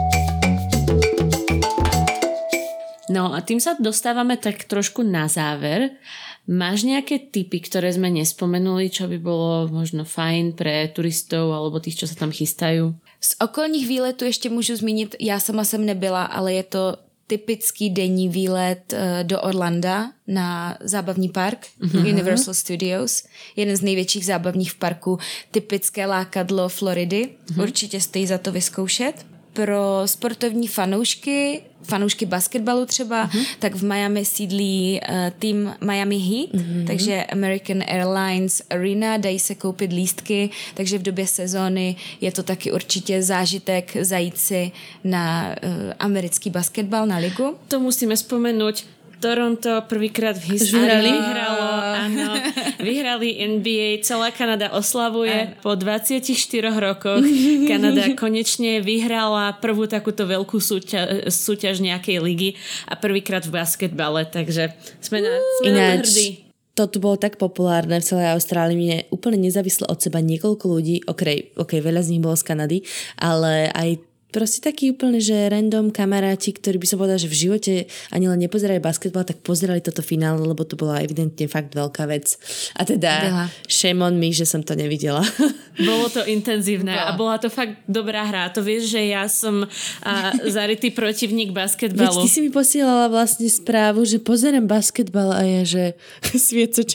No 3.11 3.35
a 3.35 3.43
tým 3.43 3.59
sa 3.59 3.75
dostávame 3.75 4.39
tak 4.39 4.63
trošku 4.63 5.03
na 5.03 5.27
záver. 5.27 5.99
Máš 6.47 6.87
nejaké 6.87 7.19
typy, 7.19 7.61
ktoré 7.61 7.91
sme 7.93 8.09
nespomenuli, 8.09 8.89
čo 8.89 9.05
by 9.05 9.19
bolo 9.19 9.67
možno 9.69 10.07
fajn 10.07 10.57
pre 10.57 10.89
turistov 10.89 11.53
alebo 11.53 11.77
tých, 11.77 12.01
čo 12.01 12.07
sa 12.07 12.15
tam 12.15 12.31
chystajú? 12.31 12.95
Z 13.19 13.35
okolních 13.39 13.87
výletů 13.87 14.25
ještě 14.25 14.49
můžu 14.49 14.75
zmínit, 14.75 15.15
já 15.19 15.39
sama 15.39 15.63
jsem 15.63 15.85
nebyla, 15.85 16.23
ale 16.23 16.53
je 16.53 16.63
to 16.63 16.97
typický 17.27 17.89
denní 17.89 18.29
výlet 18.29 18.93
uh, 18.93 18.99
do 19.23 19.41
Orlanda 19.41 20.11
na 20.27 20.77
zábavní 20.81 21.29
park 21.29 21.67
mm-hmm. 21.81 22.09
Universal 22.09 22.53
Studios. 22.53 23.23
Jeden 23.55 23.77
z 23.77 23.81
největších 23.81 24.25
zábavních 24.25 24.75
parků. 24.75 25.19
Typické 25.51 26.05
lákadlo 26.05 26.69
Floridy. 26.69 27.29
Mm-hmm. 27.29 27.61
Určitě 27.61 28.01
stojí 28.01 28.27
za 28.27 28.37
to 28.37 28.51
vyzkoušet 28.51 29.25
pro 29.53 30.01
sportovní 30.05 30.67
fanoušky, 30.67 31.63
fanoušky 31.83 32.25
basketbalu 32.25 32.85
třeba, 32.85 33.27
uh-huh. 33.27 33.45
tak 33.59 33.75
v 33.75 33.83
Miami 33.83 34.25
sídlí 34.25 35.01
uh, 35.09 35.15
tým 35.39 35.73
Miami 35.81 36.17
Heat, 36.17 36.49
uh-huh. 36.49 36.87
takže 36.87 37.23
American 37.23 37.83
Airlines 37.87 38.61
Arena, 38.69 39.17
dají 39.17 39.39
se 39.39 39.55
koupit 39.55 39.93
lístky, 39.93 40.49
takže 40.73 40.97
v 40.97 41.01
době 41.01 41.27
sezóny 41.27 41.95
je 42.21 42.31
to 42.31 42.43
taky 42.43 42.71
určitě 42.71 43.23
zážitek 43.23 43.97
zajít 44.01 44.37
si 44.37 44.71
na 45.03 45.55
uh, 45.63 45.71
americký 45.99 46.49
basketbal, 46.49 47.07
na 47.07 47.17
ligu. 47.17 47.55
To 47.67 47.79
musíme 47.79 48.15
vzpomenout 48.15 48.83
Toronto 49.21 49.85
prvýkrát 49.85 50.33
v 50.33 50.57
histórii 50.57 51.13
vyhralo, 51.13 51.65
áno, 52.09 52.29
vyhrali 52.89 53.37
NBA, 53.37 54.01
celá 54.01 54.33
Kanada 54.33 54.73
oslavuje. 54.73 55.53
Ano. 55.53 55.61
Po 55.61 55.77
24 55.77 56.25
rokoch 56.73 57.21
Kanada 57.69 58.09
konečne 58.23 58.81
vyhrala 58.81 59.61
prvú 59.61 59.85
takúto 59.85 60.25
veľkú 60.25 60.57
súťaž, 60.57 61.29
súťaž 61.29 61.85
nejakej 61.85 62.17
ligy 62.17 62.49
a 62.89 62.97
prvýkrát 62.97 63.45
v 63.45 63.61
basketbale, 63.61 64.25
takže 64.25 64.73
sme 64.97 65.21
na, 65.21 65.31
sme 65.61 65.67
Ináč, 65.69 65.77
na 65.77 65.95
hrdí 66.01 66.29
to 66.71 66.87
tu 66.87 67.03
bolo 67.03 67.19
tak 67.19 67.35
populárne 67.35 67.99
v 67.99 68.07
celej 68.07 68.31
Austrálii, 68.31 68.79
mne 68.79 68.97
úplne 69.11 69.37
nezávislo 69.43 69.91
od 69.91 69.99
seba 69.99 70.23
niekoľko 70.23 70.65
ľudí, 70.71 71.03
ok, 71.03 71.53
okay 71.59 71.79
veľa 71.83 71.99
z 71.99 72.15
nich 72.15 72.23
bolo 72.23 72.39
z 72.39 72.47
Kanady, 72.47 72.79
ale 73.19 73.67
aj 73.75 74.10
proste 74.31 74.63
takí 74.63 74.89
úplne, 74.89 75.19
že 75.19 75.51
random 75.51 75.91
kamaráti, 75.91 76.55
ktorí 76.55 76.79
by 76.79 76.87
som 76.87 76.97
povedala, 76.97 77.19
že 77.19 77.27
v 77.27 77.37
živote 77.37 77.73
ani 78.09 78.31
len 78.31 78.39
nepozerali 78.39 78.79
basketbal, 78.79 79.27
tak 79.27 79.43
pozerali 79.43 79.83
toto 79.83 79.99
finále, 79.99 80.39
lebo 80.41 80.63
to 80.63 80.79
bola 80.79 81.03
evidentne 81.03 81.45
fakt 81.51 81.75
veľká 81.75 82.07
vec. 82.07 82.39
A 82.79 82.87
teda 82.87 83.11
Byla. 83.11 83.45
shame 83.67 84.01
on 84.01 84.15
me, 84.15 84.31
že 84.31 84.47
som 84.47 84.63
to 84.63 84.73
nevidela. 84.73 85.21
Bolo 85.91 86.07
to 86.07 86.23
intenzívne 86.27 86.93
a 86.93 87.15
bola 87.15 87.39
to 87.39 87.47
fakt 87.47 87.79
dobrá 87.87 88.27
hra. 88.27 88.51
To 88.53 88.61
vieš, 88.61 88.91
že 88.91 89.01
ja 89.07 89.25
som 89.31 89.65
a, 90.03 90.35
zarytý 90.45 90.91
protivník 90.91 91.55
basketbalu. 91.55 92.21
Veď 92.21 92.23
ty 92.23 92.29
si 92.29 92.39
mi 92.43 92.51
posielala 92.51 93.07
vlastne 93.07 93.47
správu, 93.47 94.03
že 94.03 94.19
pozerám 94.19 94.67
basketbal 94.67 95.31
a 95.31 95.41
ja, 95.41 95.61
že 95.63 95.83
sviet 96.37 96.75
sa. 96.75 96.83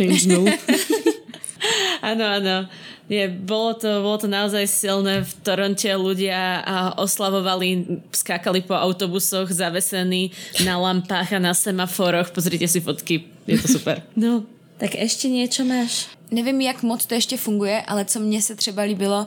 Áno, 2.05 2.23
áno. 2.23 2.69
Nie, 3.07 3.31
bolo 3.31 3.79
to, 3.79 4.03
bolo 4.03 4.19
to 4.19 4.27
naozaj 4.27 4.67
silné. 4.67 5.23
V 5.23 5.33
Toronte 5.47 5.87
ľudia 5.95 6.67
oslavovali, 6.99 8.03
skákali 8.11 8.67
po 8.67 8.75
autobusoch 8.75 9.47
zavesení 9.47 10.35
na 10.67 10.75
lampách 10.75 11.39
a 11.39 11.39
na 11.39 11.55
semaforoch. 11.55 12.35
Pozrite 12.35 12.67
si 12.67 12.83
fotky, 12.83 13.31
je 13.47 13.57
to 13.63 13.69
super. 13.79 14.03
No, 14.19 14.43
tak 14.77 14.97
ešte 14.97 15.31
niečo 15.31 15.65
máš? 15.65 16.11
Nevím, 16.31 16.61
jak 16.61 16.83
moc 16.83 17.07
to 17.07 17.15
ještě 17.15 17.37
funguje, 17.37 17.83
ale 17.83 18.05
co 18.05 18.21
mně 18.21 18.43
se 18.43 18.55
třeba 18.55 18.83
líbilo, 18.83 19.27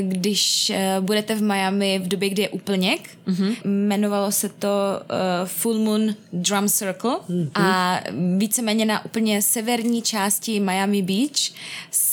když 0.00 0.70
eh, 0.70 0.96
budete 1.00 1.34
v 1.34 1.42
Miami 1.42 1.98
v 1.98 2.08
době, 2.08 2.28
kdy 2.28 2.42
je 2.42 2.48
úplněk, 2.48 3.10
mm-hmm. 3.28 3.56
jmenovalo 3.64 4.32
se 4.32 4.48
to 4.48 4.68
uh, 4.68 5.48
Full 5.48 5.78
Moon 5.78 6.14
Drum 6.32 6.68
Circle 6.68 7.10
mm-hmm. 7.10 7.50
a 7.54 8.00
víceméně 8.36 8.84
na 8.84 9.04
úplně 9.04 9.42
severní 9.42 10.02
části 10.02 10.60
Miami 10.60 11.02
Beach 11.02 11.52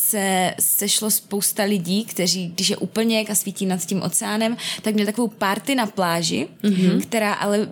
se 0.09 0.53
sešlo 0.59 1.11
spousta 1.11 1.63
lidí, 1.63 2.05
kteří, 2.05 2.47
když 2.47 2.69
je 2.69 2.77
úplně 2.77 3.19
a 3.29 3.35
svítí 3.35 3.65
nad 3.65 3.85
tím 3.85 4.01
oceánem, 4.01 4.57
tak 4.81 4.93
měli 4.93 5.05
takovou 5.05 5.27
party 5.27 5.75
na 5.75 5.85
pláži, 5.85 6.47
mm-hmm. 6.63 7.01
která 7.01 7.33
ale 7.33 7.67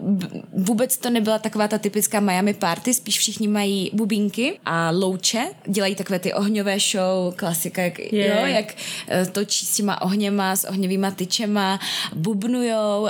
vůbec 0.54 0.98
to 0.98 1.10
nebyla 1.10 1.40
taková 1.40 1.68
ta 1.68 1.78
typická 1.78 2.20
Miami 2.20 2.54
party, 2.54 2.94
spíš 2.94 3.20
všichni 3.20 3.48
mají 3.48 3.92
bubínky 3.94 4.60
a 4.66 4.92
louče, 4.92 5.48
dělají 5.68 5.96
takové 5.96 6.20
ty 6.20 6.34
ohňové 6.34 6.80
show, 6.80 7.34
klasika, 7.36 7.82
jak, 7.82 8.00
yeah. 8.00 8.40
jo, 8.40 8.46
jak 8.46 8.66
uh, 8.76 9.32
točí 9.32 9.66
s 9.66 9.76
těma 9.76 10.02
ohněma, 10.02 10.56
s 10.56 10.64
ohněvýma 10.64 11.12
tyčema, 11.12 11.80
bubnujou, 12.16 13.02
uh, 13.02 13.10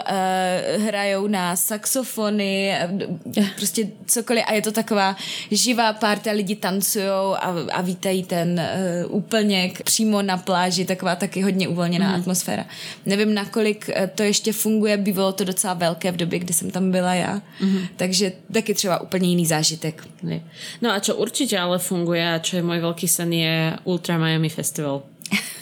hrajou 0.86 1.28
na 1.28 1.56
saxofony, 1.56 2.78
uh, 3.38 3.46
prostě 3.56 3.88
cokoliv 4.06 4.44
a 4.48 4.54
je 4.54 4.62
to 4.62 4.72
taková 4.72 5.16
živá 5.52 5.94
party 5.94 6.30
a 6.30 6.34
lidi 6.34 6.56
tancujou 6.56 7.36
a, 7.36 7.56
a 7.72 7.82
vítají 7.82 8.24
ten 8.24 8.62
uh, 9.10 9.17
úplně 9.18 9.74
přímo 9.84 10.22
na 10.22 10.38
pláži, 10.38 10.86
taková 10.86 11.16
taky 11.16 11.42
hodně 11.42 11.68
uvolněná 11.68 12.10
mm. 12.10 12.16
atmosféra. 12.22 12.66
Nevím, 13.06 13.34
nakolik 13.34 13.90
eh, 13.90 14.10
to 14.16 14.24
ještě 14.24 14.54
funguje, 14.54 14.98
bývalo 14.98 15.32
to 15.34 15.44
docela 15.44 15.74
velké 15.74 16.12
v 16.12 16.18
době, 16.18 16.40
kdy 16.40 16.54
jsem 16.54 16.72
tam 16.72 16.92
byla 16.92 17.14
já, 17.14 17.42
mm. 17.62 17.80
takže 17.96 18.32
taky 18.54 18.74
třeba 18.74 19.02
úplně 19.02 19.30
jiný 19.30 19.46
zážitek. 19.46 20.08
No 20.82 20.92
a 20.92 21.00
čo 21.00 21.16
určitě 21.16 21.60
ale 21.60 21.80
funguje 21.80 22.34
a 22.34 22.40
čo 22.40 22.56
je 22.56 22.64
můj 22.64 22.80
velký 22.80 23.08
sen 23.08 23.34
je 23.34 23.74
Ultra 23.84 24.18
Miami 24.18 24.50
Festival. 24.50 25.02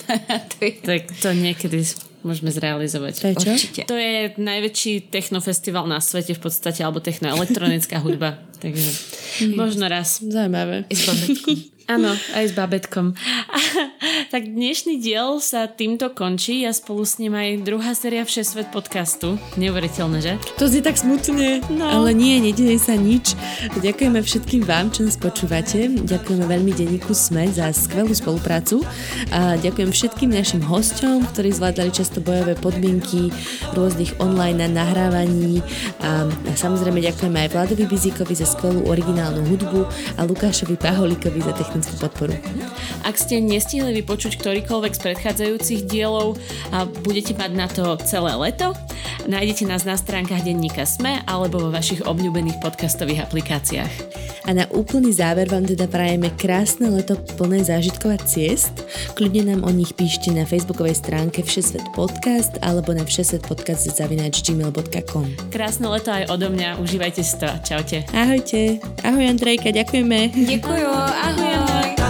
to 0.59 0.65
je... 0.65 0.71
Tak 0.71 1.01
to 1.21 1.31
někdy 1.31 1.85
môžeme 2.25 2.49
zrealizovať. 2.49 3.13
Prečo? 3.21 3.49
Určite. 3.53 3.81
To 3.85 3.93
je 3.93 4.33
najväčší 4.41 5.13
technofestival 5.13 5.85
na 5.85 6.01
svete 6.01 6.33
v 6.33 6.41
podstate, 6.41 6.81
alebo 6.81 6.97
technoelektronická 6.97 8.01
hudba. 8.01 8.41
Takže 8.65 8.89
možno 9.53 9.85
raz. 9.85 10.25
Zaujímavé. 10.25 10.89
Áno, 11.85 12.17
aj 12.33 12.49
s 12.49 12.53
babetkom. 12.57 13.13
tak 14.33 14.49
dnešný 14.49 14.97
diel 14.97 15.37
sa 15.37 15.69
týmto 15.69 16.09
končí 16.09 16.65
a 16.65 16.73
spolu 16.73 17.05
s 17.05 17.21
ním 17.21 17.37
aj 17.37 17.61
druhá 17.61 17.93
séria 17.93 18.25
Všesvet 18.25 18.73
podcastu. 18.73 19.37
Neuveriteľné, 19.53 20.17
že? 20.17 20.33
To 20.57 20.65
znie 20.65 20.81
tak 20.81 20.97
smutne, 20.97 21.61
no. 21.69 21.85
ale 21.85 22.17
nie, 22.17 22.41
nedieje 22.41 22.81
sa 22.81 22.97
nič. 22.97 23.37
Ďakujeme 23.85 24.17
všetkým 24.17 24.65
vám, 24.65 24.89
čo 24.89 25.05
nás 25.05 25.13
počúvate. 25.13 25.85
Ďakujeme 26.09 26.49
veľmi 26.49 26.73
denníku 26.73 27.13
SME 27.13 27.53
za 27.53 27.69
skvelú 27.69 28.17
spoluprácu. 28.17 28.81
A 29.29 29.53
ďakujem 29.61 29.93
všetkým 29.93 30.33
našim 30.33 30.65
hosťom, 30.65 31.21
ktorí 31.37 31.53
zvládali 31.53 31.93
často 31.93 32.17
bojové 32.17 32.57
podmienky 32.57 33.29
rôznych 33.77 34.17
online 34.17 34.73
nahrávaní. 34.73 35.61
A 36.01 36.25
samozrejme 36.57 36.97
ďakujeme 36.97 37.45
aj 37.45 37.53
Vladovi 37.53 37.85
Bizíkovi 37.85 38.33
za 38.33 38.49
skvelú 38.49 38.89
originálnu 38.89 39.45
hudbu 39.53 39.85
a 40.17 40.25
Lukášovi 40.25 40.81
Paholíkovi 40.81 41.45
za 41.45 41.53
techniku 41.53 41.74
technickú 41.75 41.95
podporu. 41.99 42.33
Ak 43.03 43.19
ste 43.19 43.43
nestihli 43.43 43.91
vypočuť 43.99 44.39
ktorýkoľvek 44.39 44.95
z 44.95 45.03
predchádzajúcich 45.11 45.91
dielov 45.91 46.39
a 46.71 46.87
budete 46.87 47.35
mať 47.35 47.51
na 47.51 47.67
to 47.67 47.99
celé 48.07 48.31
leto, 48.39 48.71
nájdete 49.27 49.67
nás 49.67 49.83
na 49.83 49.99
stránkach 49.99 50.47
denníka 50.47 50.87
SME 50.87 51.27
alebo 51.27 51.59
vo 51.59 51.75
vašich 51.75 52.07
obľúbených 52.07 52.63
podcastových 52.63 53.27
aplikáciách. 53.27 54.23
A 54.45 54.53
na 54.53 54.69
úplný 54.69 55.09
záver 55.09 55.49
vám 55.49 55.65
teda 55.65 55.89
prajeme 55.89 56.29
krásne 56.37 56.93
leto 56.93 57.17
plné 57.33 57.65
zážitkov 57.65 58.13
a 58.13 58.21
ciest. 58.21 58.85
Kľudne 59.17 59.49
nám 59.49 59.65
o 59.65 59.73
nich 59.73 59.97
píšte 59.97 60.29
na 60.29 60.45
facebookovej 60.45 61.01
stránke 61.01 61.41
Všesvet 61.41 61.81
podcast 61.97 62.53
alebo 62.61 62.93
na 62.93 63.01
všesvetpodcast.gmail.com 63.01 65.25
Krásne 65.49 65.89
leto 65.89 66.13
aj 66.13 66.29
odo 66.29 66.53
mňa, 66.53 66.77
užívajte 66.77 67.25
si 67.25 67.41
to. 67.41 67.49
Čaute. 67.65 68.05
Ahojte. 68.13 68.77
Ahoj 69.01 69.25
Andrejka, 69.25 69.73
ďakujeme. 69.73 70.37
Ďakujem, 70.37 70.93
ahoj. 70.93 71.64